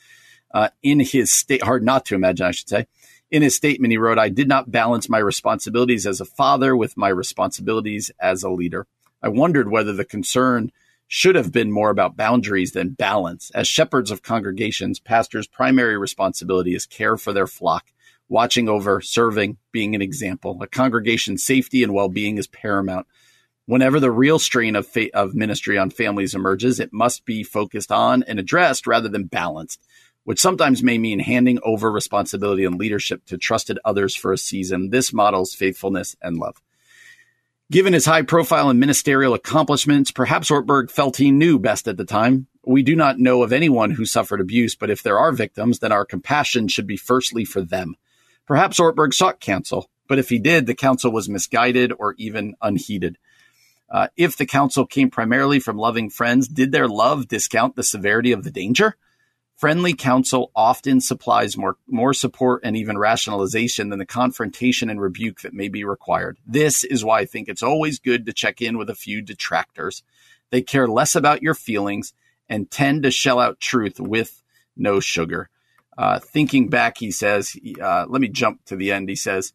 [0.54, 2.88] Uh, in his state, hard not to imagine, I should say.
[3.32, 6.96] In his statement, he wrote, I did not balance my responsibilities as a father with
[6.96, 8.88] my responsibilities as a leader.
[9.22, 10.72] I wondered whether the concern
[11.08, 13.52] should have been more about boundaries than balance.
[13.54, 17.91] As shepherds of congregations, pastors' primary responsibility is care for their flock,
[18.30, 20.58] watching over, serving, being an example.
[20.62, 23.08] A congregation's safety and well being is paramount.
[23.68, 27.92] Whenever the real strain of, fa- of ministry on families emerges, it must be focused
[27.92, 29.82] on and addressed rather than balanced,
[30.24, 34.92] which sometimes may mean handing over responsibility and leadership to trusted others for a season.
[34.92, 36.62] This models faithfulness and love.
[37.72, 42.06] Given his high profile and ministerial accomplishments, perhaps Ortberg felt he knew best at the
[42.06, 42.46] time.
[42.64, 45.92] We do not know of anyone who suffered abuse, but if there are victims, then
[45.92, 47.96] our compassion should be firstly for them.
[48.46, 53.18] Perhaps Ortberg sought counsel, but if he did, the counsel was misguided or even unheeded.
[53.89, 58.32] Uh, if the counsel came primarily from loving friends, did their love discount the severity
[58.32, 58.96] of the danger?
[59.56, 65.41] Friendly counsel often supplies more, more support and even rationalization than the confrontation and rebuke
[65.41, 66.38] that may be required.
[66.46, 70.04] This is why I think it's always good to check in with a few detractors.
[70.50, 72.14] They care less about your feelings
[72.50, 74.43] and tend to shell out truth with
[74.76, 75.50] no sugar.
[75.98, 79.08] Uh, thinking back, he says, uh, let me jump to the end.
[79.08, 79.54] He says,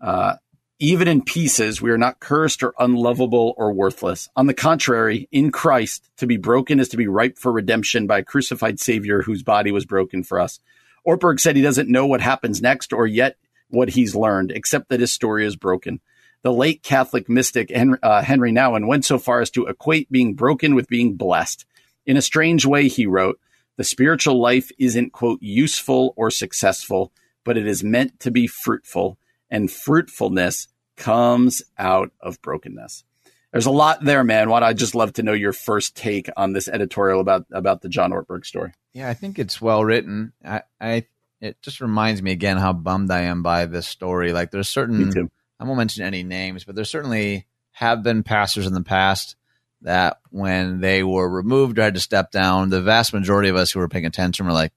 [0.00, 0.36] uh,
[0.78, 4.28] even in pieces, we are not cursed or unlovable or worthless.
[4.36, 8.18] On the contrary, in Christ, to be broken is to be ripe for redemption by
[8.18, 10.60] a crucified Savior whose body was broken for us.
[11.06, 13.36] Ortberg said he doesn't know what happens next or yet
[13.68, 16.00] what he's learned, except that his story is broken.
[16.42, 20.34] The late Catholic mystic Henri, uh, Henri Nouwen went so far as to equate being
[20.34, 21.64] broken with being blessed.
[22.04, 23.40] In a strange way, he wrote,
[23.76, 27.12] the spiritual life isn't, quote, useful or successful,
[27.44, 29.18] but it is meant to be fruitful,
[29.50, 33.04] and fruitfulness comes out of brokenness.
[33.52, 34.50] There's a lot there, man.
[34.50, 37.88] What I'd just love to know your first take on this editorial about about the
[37.88, 38.72] John Ortberg story.
[38.92, 40.32] Yeah, I think it's well written.
[40.44, 41.06] I, I
[41.40, 44.32] it just reminds me again how bummed I am by this story.
[44.32, 48.74] Like there's certain I won't mention any names, but there certainly have been pastors in
[48.74, 49.36] the past
[49.82, 53.70] that when they were removed or had to step down, the vast majority of us
[53.70, 54.72] who were paying attention were like,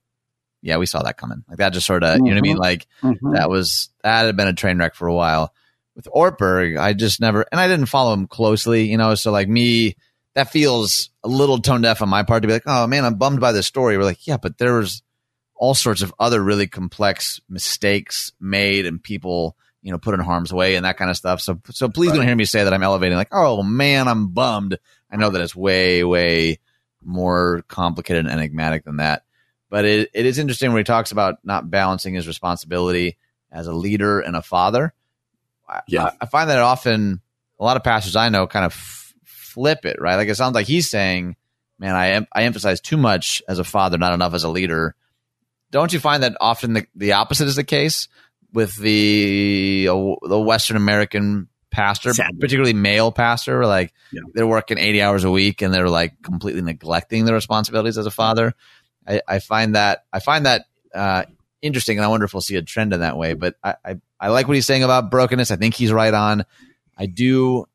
[0.62, 1.42] yeah, we saw that coming.
[1.48, 2.26] Like that just sort of, mm-hmm.
[2.26, 2.56] you know what I mean?
[2.56, 2.62] Mm-hmm.
[2.62, 3.32] Like mm-hmm.
[3.32, 5.54] that was, that had been a train wreck for a while.
[5.96, 9.48] With Ortberg, I just never, and I didn't follow him closely, you know, so like
[9.48, 9.96] me,
[10.34, 13.16] that feels a little tone deaf on my part to be like, oh man, I'm
[13.16, 13.98] bummed by this story.
[13.98, 15.02] We're like, yeah, but there was
[15.56, 20.52] all sorts of other really complex mistakes made and people you know, put in harm's
[20.52, 21.40] way and that kind of stuff.
[21.40, 22.16] So, so please right.
[22.16, 24.78] don't hear me say that I'm elevating like, oh man, I'm bummed.
[25.10, 26.58] I know that it's way, way
[27.02, 29.24] more complicated and enigmatic than that.
[29.70, 33.16] But it, it is interesting when he talks about not balancing his responsibility
[33.50, 34.92] as a leader and a father.
[35.86, 36.06] Yeah.
[36.06, 37.20] I, I find that often
[37.58, 40.16] a lot of pastors I know kind of f- flip it, right?
[40.16, 41.36] Like it sounds like he's saying,
[41.78, 44.94] man, I, em- I emphasize too much as a father, not enough as a leader.
[45.70, 48.08] Don't you find that often the, the opposite is the case?
[48.52, 52.38] With the uh, the Western American pastor, Sadly.
[52.38, 54.22] particularly male pastor, like yeah.
[54.34, 58.10] they're working 80 hours a week and they're like completely neglecting their responsibilities as a
[58.10, 58.54] father.
[59.06, 61.24] I, I find that I find that uh,
[61.62, 63.34] interesting, and I wonder if we'll see a trend in that way.
[63.34, 65.50] But I, I, I like what he's saying about brokenness.
[65.50, 66.44] I think he's right on.
[66.96, 67.66] I do,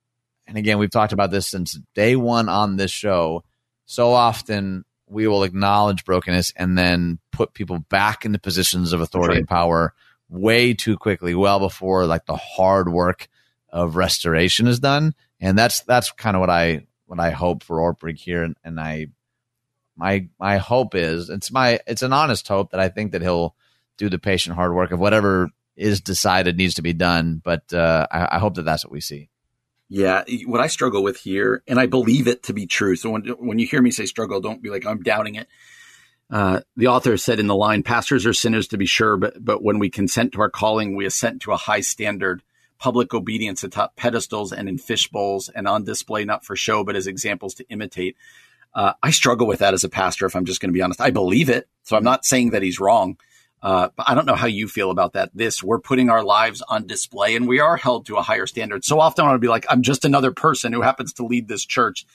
[0.48, 3.44] and again, we've talked about this since day one on this show.
[3.86, 9.34] So often we will acknowledge brokenness and then put people back into positions of authority
[9.34, 9.40] right.
[9.40, 9.94] and power
[10.30, 13.28] way too quickly, well before like the hard work
[13.70, 15.14] of restoration is done.
[15.40, 18.44] And that's that's kind of what I what I hope for Ortberg here.
[18.44, 19.08] And, and I
[19.96, 23.56] my my hope is it's my it's an honest hope that I think that he'll
[23.98, 27.42] do the patient hard work of whatever is decided needs to be done.
[27.44, 29.30] But uh, I, I hope that that's what we see.
[29.88, 32.96] Yeah, what I struggle with here, and I believe it to be true.
[32.96, 35.48] So when when you hear me say struggle, don't be like I'm doubting it.
[36.32, 39.64] Uh, the author said in the line, pastors are sinners to be sure, but, but
[39.64, 42.42] when we consent to our calling, we assent to a high standard,
[42.80, 46.96] public obedience atop pedestals and in fish bowls and on display, not for show, but
[46.96, 48.18] as examples to imitate.
[48.74, 51.00] Uh, I struggle with that as a pastor, if I'm just going to be honest.
[51.00, 51.70] I believe it.
[51.84, 53.18] So I'm not saying that he's wrong.
[53.62, 55.32] Uh, but I don't know how you feel about that.
[55.34, 58.86] This, we're putting our lives on display and we are held to a higher standard.
[58.86, 61.48] So often I want to be like, I'm just another person who happens to lead
[61.48, 62.06] this church.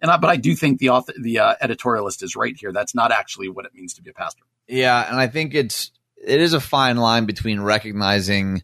[0.00, 2.72] And I, but I do think the author, the uh, editorialist is right here.
[2.72, 4.44] That's not actually what it means to be a pastor.
[4.68, 8.62] Yeah, and I think it's it is a fine line between recognizing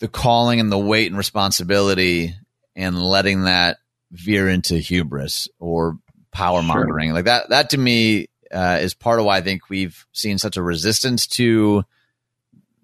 [0.00, 2.34] the calling and the weight and responsibility
[2.76, 3.78] and letting that
[4.10, 5.98] veer into hubris or
[6.30, 7.08] power mongering.
[7.08, 7.14] Sure.
[7.14, 10.56] Like that that to me uh, is part of why I think we've seen such
[10.56, 11.84] a resistance to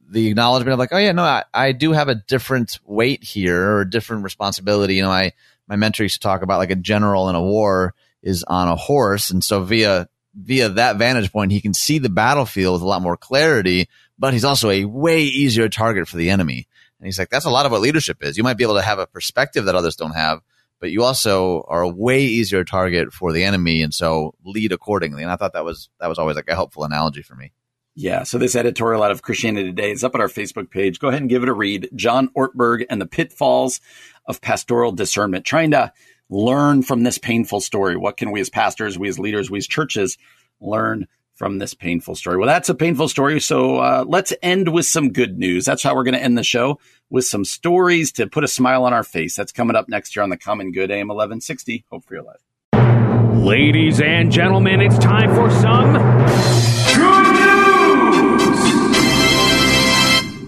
[0.08, 3.60] the acknowledgement of like, oh yeah, no, I, I do have a different weight here
[3.60, 4.96] or a different responsibility.
[4.96, 5.32] You know, I
[5.68, 8.76] my mentor used to talk about like a general in a war is on a
[8.76, 9.30] horse.
[9.30, 13.02] And so via, via that vantage point, he can see the battlefield with a lot
[13.02, 13.88] more clarity,
[14.18, 16.66] but he's also a way easier target for the enemy.
[16.98, 18.36] And he's like, that's a lot of what leadership is.
[18.36, 20.40] You might be able to have a perspective that others don't have,
[20.80, 23.82] but you also are a way easier target for the enemy.
[23.82, 25.22] And so lead accordingly.
[25.22, 27.52] And I thought that was, that was always like a helpful analogy for me.
[27.96, 28.24] Yeah.
[28.24, 30.98] So this editorial out of Christianity Today is up on our Facebook page.
[30.98, 31.90] Go ahead and give it a read.
[31.94, 33.80] John Ortberg and the pitfalls
[34.26, 35.92] of pastoral discernment, trying to
[36.28, 37.96] learn from this painful story.
[37.96, 40.18] What can we as pastors, we as leaders, we as churches
[40.60, 42.36] learn from this painful story?
[42.36, 43.40] Well, that's a painful story.
[43.40, 45.64] So uh, let's end with some good news.
[45.64, 46.80] That's how we're going to end the show
[47.10, 49.36] with some stories to put a smile on our face.
[49.36, 51.84] That's coming up next year on the Common Good AM 1160.
[51.90, 52.40] Hope for your life.
[53.36, 56.83] Ladies and gentlemen, it's time for some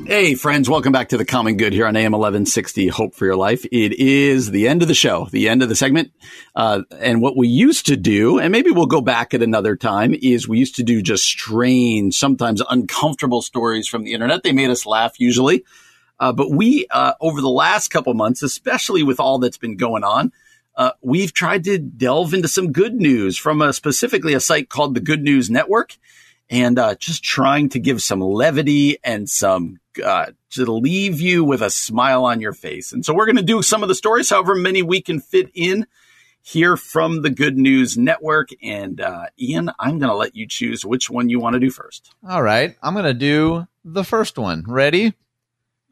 [0.06, 3.34] Hey, friends, welcome back to the Common Good here on AM 1160 Hope for Your
[3.34, 3.64] Life.
[3.72, 6.12] It is the end of the show, the end of the segment.
[6.54, 10.14] Uh, and what we used to do, and maybe we'll go back at another time,
[10.14, 14.44] is we used to do just strange, sometimes uncomfortable stories from the internet.
[14.44, 15.64] They made us laugh usually.
[16.20, 20.04] Uh, but we, uh, over the last couple months, especially with all that's been going
[20.04, 20.30] on,
[20.76, 24.94] uh, we've tried to delve into some good news from a, specifically a site called
[24.94, 25.96] the Good News Network
[26.48, 31.62] and uh, just trying to give some levity and some uh, to leave you with
[31.62, 32.92] a smile on your face.
[32.92, 35.50] And so we're going to do some of the stories, however many we can fit
[35.54, 35.86] in
[36.42, 38.50] here from the Good News Network.
[38.62, 41.70] And uh, Ian, I'm going to let you choose which one you want to do
[41.70, 42.14] first.
[42.28, 42.76] All right.
[42.82, 44.64] I'm going to do the first one.
[44.66, 45.14] Ready?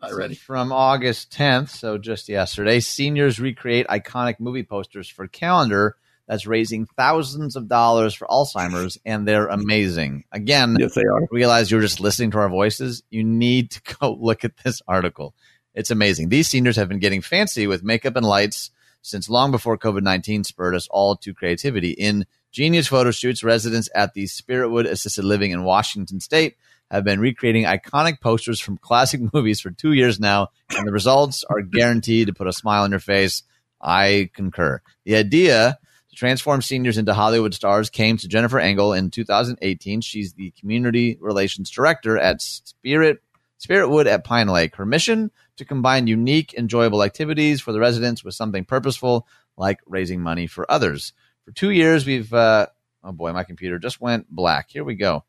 [0.01, 0.35] I ready.
[0.35, 5.97] From August 10th, so just yesterday, seniors recreate iconic movie posters for calendar
[6.27, 10.25] that's raising thousands of dollars for Alzheimer's, and they're amazing.
[10.33, 11.27] Again, Yes, they are.
[11.31, 13.03] realize you're just listening to our voices.
[13.11, 15.35] You need to go look at this article.
[15.75, 16.29] It's amazing.
[16.29, 18.71] These seniors have been getting fancy with makeup and lights
[19.03, 21.91] since long before COVID 19 spurred us all to creativity.
[21.91, 26.57] In genius photo shoots, residents at the Spiritwood Assisted Living in Washington State
[26.91, 31.45] have been recreating iconic posters from classic movies for two years now, and the results
[31.51, 33.43] are guaranteed to put a smile on your face.
[33.83, 34.81] I concur.
[35.05, 35.79] The idea
[36.15, 40.01] to transform seniors into Hollywood stars came to Jennifer Engel in 2018.
[40.01, 43.21] She's the community relations director at Spirit
[43.61, 44.77] Spiritwood at Pine Lake.
[44.77, 50.21] Her mission to combine unique, enjoyable activities for the residents with something purposeful, like raising
[50.21, 51.13] money for others.
[51.45, 52.67] For two years, we've uh,
[53.03, 54.71] oh boy, my computer just went black.
[54.71, 55.25] Here we go.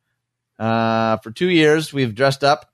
[0.59, 2.71] Uh, for two years, we've dressed up.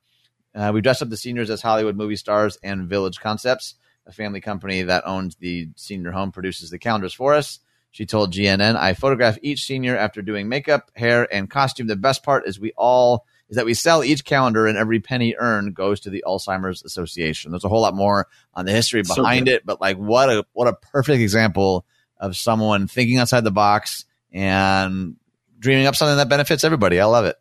[0.53, 4.41] Uh, we've dressed up the seniors as Hollywood movie stars and Village Concepts, a family
[4.41, 7.59] company that owns the senior home, produces the calendars for us.
[7.91, 11.87] She told GNN, "I photograph each senior after doing makeup, hair, and costume.
[11.87, 15.35] The best part is we all is that we sell each calendar, and every penny
[15.37, 17.51] earned goes to the Alzheimer's Association.
[17.51, 19.55] There's a whole lot more on the history behind good.
[19.55, 21.85] it, but like what a what a perfect example
[22.17, 25.17] of someone thinking outside the box and
[25.59, 26.99] dreaming up something that benefits everybody.
[26.99, 27.35] I love it.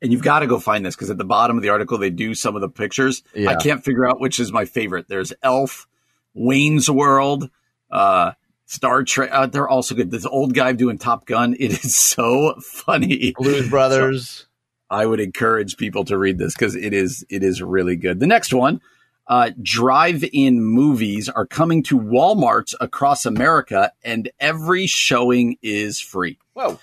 [0.00, 2.10] And you've got to go find this because at the bottom of the article they
[2.10, 3.22] do some of the pictures.
[3.34, 3.50] Yeah.
[3.50, 5.06] I can't figure out which is my favorite.
[5.08, 5.86] There's Elf,
[6.34, 7.50] Wayne's World,
[7.90, 8.32] uh,
[8.66, 9.30] Star Trek.
[9.32, 10.10] Uh, they're also good.
[10.10, 11.54] This old guy doing Top Gun.
[11.60, 13.32] It is so funny.
[13.36, 14.46] Blues Brothers.
[14.90, 18.20] I would encourage people to read this because it is it is really good.
[18.20, 18.80] The next one,
[19.26, 26.38] uh, drive-in movies are coming to WalMarts across America, and every showing is free.
[26.52, 26.78] Whoa.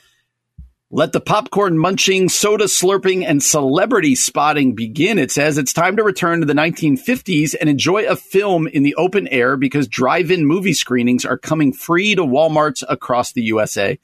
[0.92, 5.20] Let the popcorn munching, soda slurping, and celebrity spotting begin.
[5.20, 8.96] It says it's time to return to the 1950s and enjoy a film in the
[8.96, 14.00] open air because drive in movie screenings are coming free to Walmarts across the USA.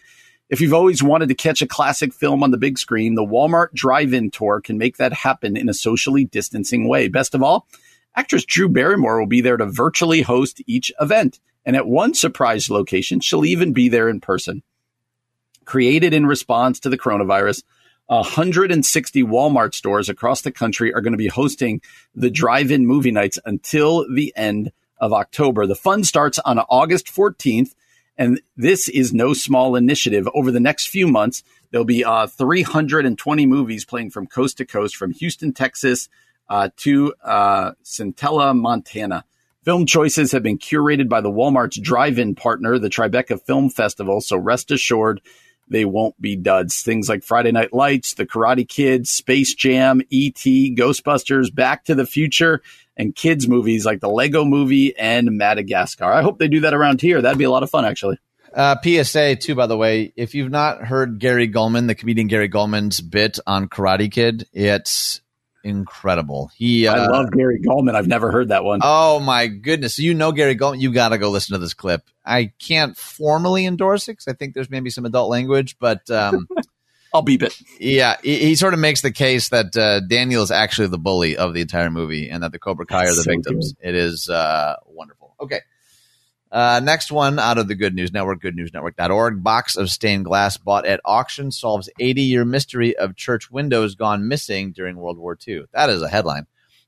[0.47, 3.73] If you've always wanted to catch a classic film on the big screen, the Walmart
[3.73, 7.07] drive in tour can make that happen in a socially distancing way.
[7.07, 7.65] Best of all,
[8.15, 11.39] actress Drew Barrymore will be there to virtually host each event.
[11.65, 14.61] And at one surprise location, she'll even be there in person
[15.65, 17.63] created in response to the coronavirus.
[18.07, 21.81] 160 Walmart stores across the country are going to be hosting
[22.13, 25.65] the drive in movie nights until the end of October.
[25.65, 27.73] The fun starts on August 14th,
[28.17, 30.27] and this is no small initiative.
[30.33, 34.95] Over the next few months, there'll be uh, 320 movies playing from coast to coast,
[34.95, 36.07] from Houston, Texas
[36.47, 39.25] uh, to uh, Centella, Montana.
[39.63, 44.21] Film choices have been curated by the Walmart's drive in partner, the Tribeca Film Festival,
[44.21, 45.21] so rest assured
[45.67, 46.81] they won't be duds.
[46.81, 52.05] Things like Friday Night Lights, The Karate Kid, Space Jam, E.T., Ghostbusters, Back to the
[52.05, 52.61] Future,
[52.97, 56.05] and kids' movies like the Lego movie and Madagascar.
[56.05, 57.21] I hope they do that around here.
[57.21, 58.19] That'd be a lot of fun, actually.
[58.53, 62.47] Uh, PSA too, by the way, if you've not heard Gary Gulman, the comedian Gary
[62.47, 65.19] Gulman's bit on Karate Kid, it's
[65.65, 66.51] incredible.
[66.55, 67.95] He, uh, I love Gary Gulman.
[67.95, 68.79] I've never heard that one.
[68.83, 69.99] Oh my goodness!
[69.99, 70.79] You know Gary Gulman.
[70.79, 72.03] You got to go listen to this clip.
[72.25, 76.47] I can't formally endorse it because I think there's maybe some adult language, but um,
[77.13, 77.57] I'll beep it.
[77.79, 81.37] yeah, he, he sort of makes the case that uh, Daniel is actually the bully
[81.37, 83.73] of the entire movie, and that the Cobra Kai are the So victims.
[83.81, 85.35] It is uh, wonderful.
[85.39, 85.59] Okay.
[86.55, 89.43] Uh, next one out of the Good News Network, goodnewsnetwork.org.
[89.43, 94.29] Box of stained glass bought at auction solves 80 year mystery of church windows gone
[94.29, 95.65] missing during World War II.
[95.73, 96.47] That is a headline.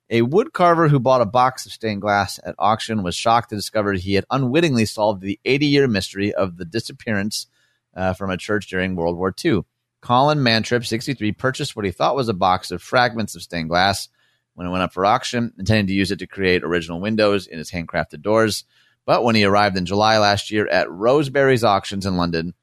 [0.09, 3.91] A woodcarver who bought a box of stained glass at auction was shocked to discover
[3.91, 7.47] he had unwittingly solved the 80 year mystery of the disappearance
[7.93, 9.63] uh, from a church during World War II.
[9.99, 14.07] Colin Mantrip, 63, purchased what he thought was a box of fragments of stained glass
[14.53, 17.57] when it went up for auction, intending to use it to create original windows in
[17.57, 18.63] his handcrafted doors.
[19.07, 22.53] But when he arrived in July last year at Roseberys Auctions in London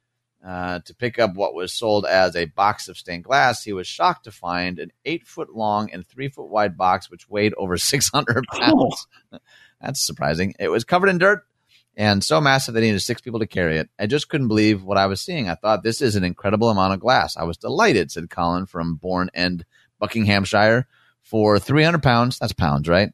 [0.45, 3.87] uh, to pick up what was sold as a box of stained glass, he was
[3.87, 7.77] shocked to find an eight foot long and three foot wide box which weighed over
[7.79, 9.07] 600 pounds.
[9.81, 10.53] That's surprising.
[10.59, 11.43] It was covered in dirt
[11.97, 13.89] and so massive that he needed six people to carry it.
[13.97, 15.49] I just couldn't believe what I was seeing.
[15.49, 17.37] I thought this is an incredible amount of glass.
[17.37, 19.65] I was delighted, said Colin from Bourne End,
[19.99, 20.87] Buckinghamshire.
[21.23, 23.09] For 300 pounds, that's pounds, right?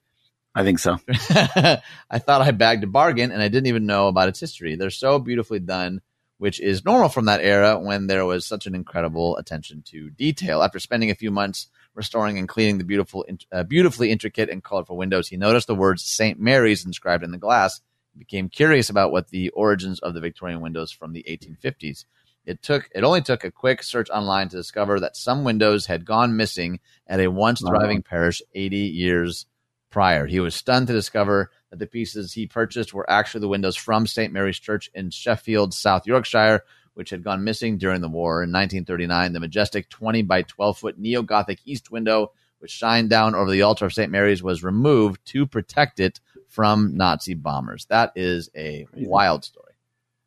[0.53, 0.97] I think so.
[1.09, 4.75] I thought I bagged a bargain and I didn't even know about its history.
[4.75, 6.01] They're so beautifully done,
[6.39, 10.61] which is normal from that era when there was such an incredible attention to detail.
[10.61, 14.97] After spending a few months restoring and cleaning the beautiful, uh, beautifully intricate and colorful
[14.97, 16.37] windows, he noticed the words St.
[16.39, 17.79] Mary's inscribed in the glass.
[18.17, 22.03] Became curious about what the origins of the Victorian windows from the 1850s.
[22.45, 26.05] It took it only took a quick search online to discover that some windows had
[26.05, 29.45] gone missing at a once thriving parish 80 years
[29.91, 30.25] prior.
[30.25, 34.07] He was stunned to discover that the pieces he purchased were actually the windows from
[34.07, 34.33] St.
[34.33, 36.63] Mary's Church in Sheffield, South Yorkshire,
[36.95, 38.43] which had gone missing during the war.
[38.43, 43.35] In 1939, the majestic 20 by 12 foot neo Gothic east window, which shined down
[43.35, 44.11] over the altar of St.
[44.11, 47.85] Mary's, was removed to protect it from Nazi bombers.
[47.85, 49.70] That is a wild story.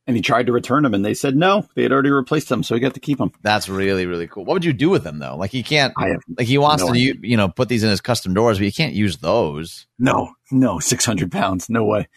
[0.06, 1.66] And he tried to return them, and they said no.
[1.74, 3.32] They had already replaced them, so he got to keep them.
[3.42, 4.44] That's really really cool.
[4.44, 5.36] What would you do with them though?
[5.36, 5.94] Like he can't.
[5.96, 7.14] Like he wants no to, idea.
[7.22, 9.86] you, know, put these in his custom doors, but you can't use those.
[9.98, 11.70] No, no, 600 pounds.
[11.70, 12.08] No way.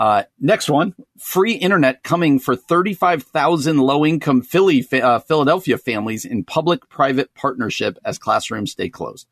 [0.00, 6.42] Uh, next one free internet coming for 35,000 low income Philly, uh, Philadelphia families in
[6.42, 9.28] public private partnership as classrooms stay closed.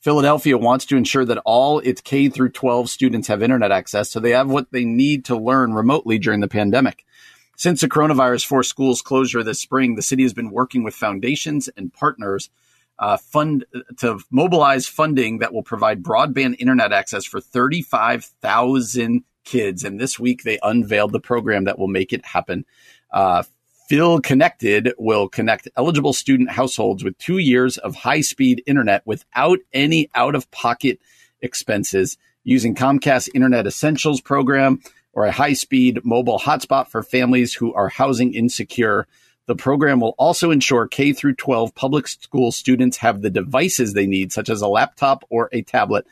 [0.00, 4.20] Philadelphia wants to ensure that all its K through 12 students have internet access so
[4.20, 7.04] they have what they need to learn remotely during the pandemic.
[7.58, 11.68] Since the coronavirus forced schools closure this spring, the city has been working with foundations
[11.76, 12.50] and partners
[13.00, 13.64] uh, fund
[13.98, 19.82] to mobilize funding that will provide broadband internet access for 35,000 kids.
[19.82, 22.64] And this week they unveiled the program that will make it happen.
[23.10, 23.42] Uh,
[23.88, 29.58] Phil Connected will connect eligible student households with two years of high speed internet without
[29.72, 31.00] any out of pocket
[31.40, 34.80] expenses using Comcast Internet Essentials program
[35.18, 39.08] or a high speed mobile hotspot for families who are housing insecure.
[39.46, 44.06] The program will also ensure K through 12 public school students have the devices they
[44.06, 46.06] need, such as a laptop or a tablet,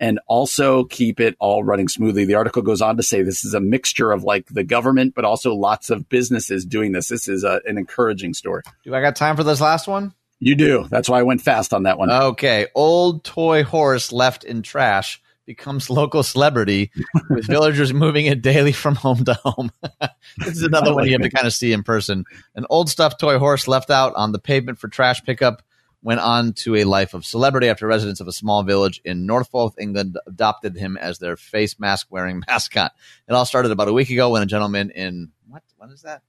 [0.00, 2.24] and also keep it all running smoothly.
[2.24, 5.24] The article goes on to say this is a mixture of like the government, but
[5.24, 7.06] also lots of businesses doing this.
[7.06, 8.62] This is a, an encouraging story.
[8.82, 10.14] Do I got time for this last one?
[10.40, 10.88] You do.
[10.90, 12.10] That's why I went fast on that one.
[12.10, 12.66] Okay.
[12.74, 16.92] Old toy horse left in trash becomes local celebrity
[17.30, 19.72] with villagers moving it daily from home to home.
[20.36, 22.24] this is another I one like you have to kind of see in person.
[22.54, 25.62] An old stuffed toy horse left out on the pavement for trash pickup
[26.02, 29.74] went on to a life of celebrity after residents of a small village in Norfolk,
[29.80, 32.92] England adopted him as their face mask wearing mascot.
[33.26, 36.20] It all started about a week ago when a gentleman in what what is that?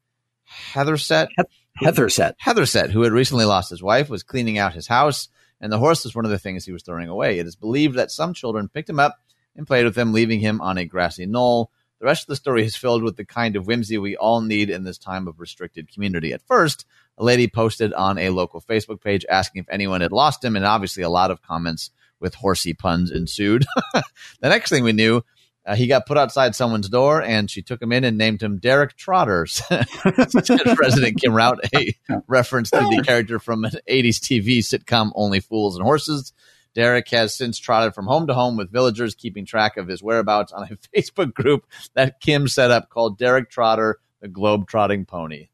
[0.74, 1.28] Hethersett?
[1.76, 2.36] Heather set.
[2.40, 5.28] Hethersett, who had recently lost his wife, was cleaning out his house,
[5.62, 7.40] and the horse was one of the things he was throwing away.
[7.40, 9.20] It is believed that some children picked him up
[9.56, 11.72] and played with him, leaving him on a grassy knoll.
[12.00, 14.70] The rest of the story is filled with the kind of whimsy we all need
[14.70, 16.32] in this time of restricted community.
[16.32, 16.86] At first,
[17.18, 20.66] a lady posted on a local Facebook page asking if anyone had lost him, and
[20.66, 23.66] obviously a lot of comments with horsey puns ensued.
[23.94, 24.04] the
[24.50, 25.24] next thing we knew,
[25.70, 28.58] uh, he got put outside someone's door, and she took him in and named him
[28.58, 29.62] Derek Trotters.
[29.70, 31.96] President Kim Rout, a
[32.28, 36.34] reference to the character from an 80s TV sitcom Only Fools and Horses.
[36.74, 40.52] Derek has since trotted from home to home with villagers, keeping track of his whereabouts
[40.52, 45.50] on a Facebook group that Kim set up called Derek Trotter, the Globe Trotting Pony.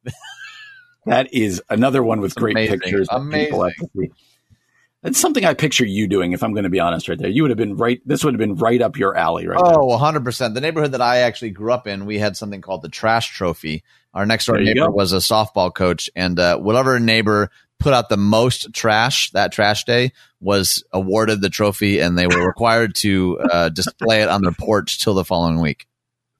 [1.06, 2.80] That is another one with great Amazing.
[2.80, 3.08] pictures.
[3.10, 4.12] that people have to see.
[5.06, 7.30] It's something I picture you doing, if I'm going to be honest, right there.
[7.30, 8.02] You would have been right.
[8.06, 9.80] This would have been right up your alley, right there.
[9.80, 10.53] Oh, 100%.
[10.56, 13.84] The neighborhood that I actually grew up in, we had something called the trash trophy.
[14.15, 14.91] Our next door neighbor go.
[14.91, 19.84] was a softball coach, and uh, whatever neighbor put out the most trash that trash
[19.84, 24.53] day was awarded the trophy, and they were required to uh, display it on their
[24.53, 25.86] porch till the following week.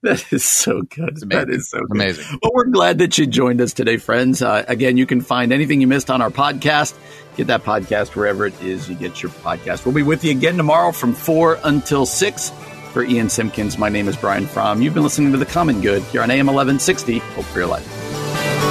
[0.06, 1.18] That is so good.
[1.30, 1.91] That is so good.
[1.91, 2.40] Amazing.
[2.44, 4.41] Well, we're glad that you joined us today, friends.
[4.41, 6.94] Uh, again, you can find anything you missed on our podcast.
[7.38, 9.84] Get that podcast wherever it is you get your podcast.
[9.84, 12.52] We'll be with you again tomorrow from 4 until 6.
[12.94, 14.82] For Ian Simpkins, my name is Brian Fromm.
[14.82, 17.18] You've been listening to The Common Good here on AM 1160.
[17.18, 18.64] Hope for your life.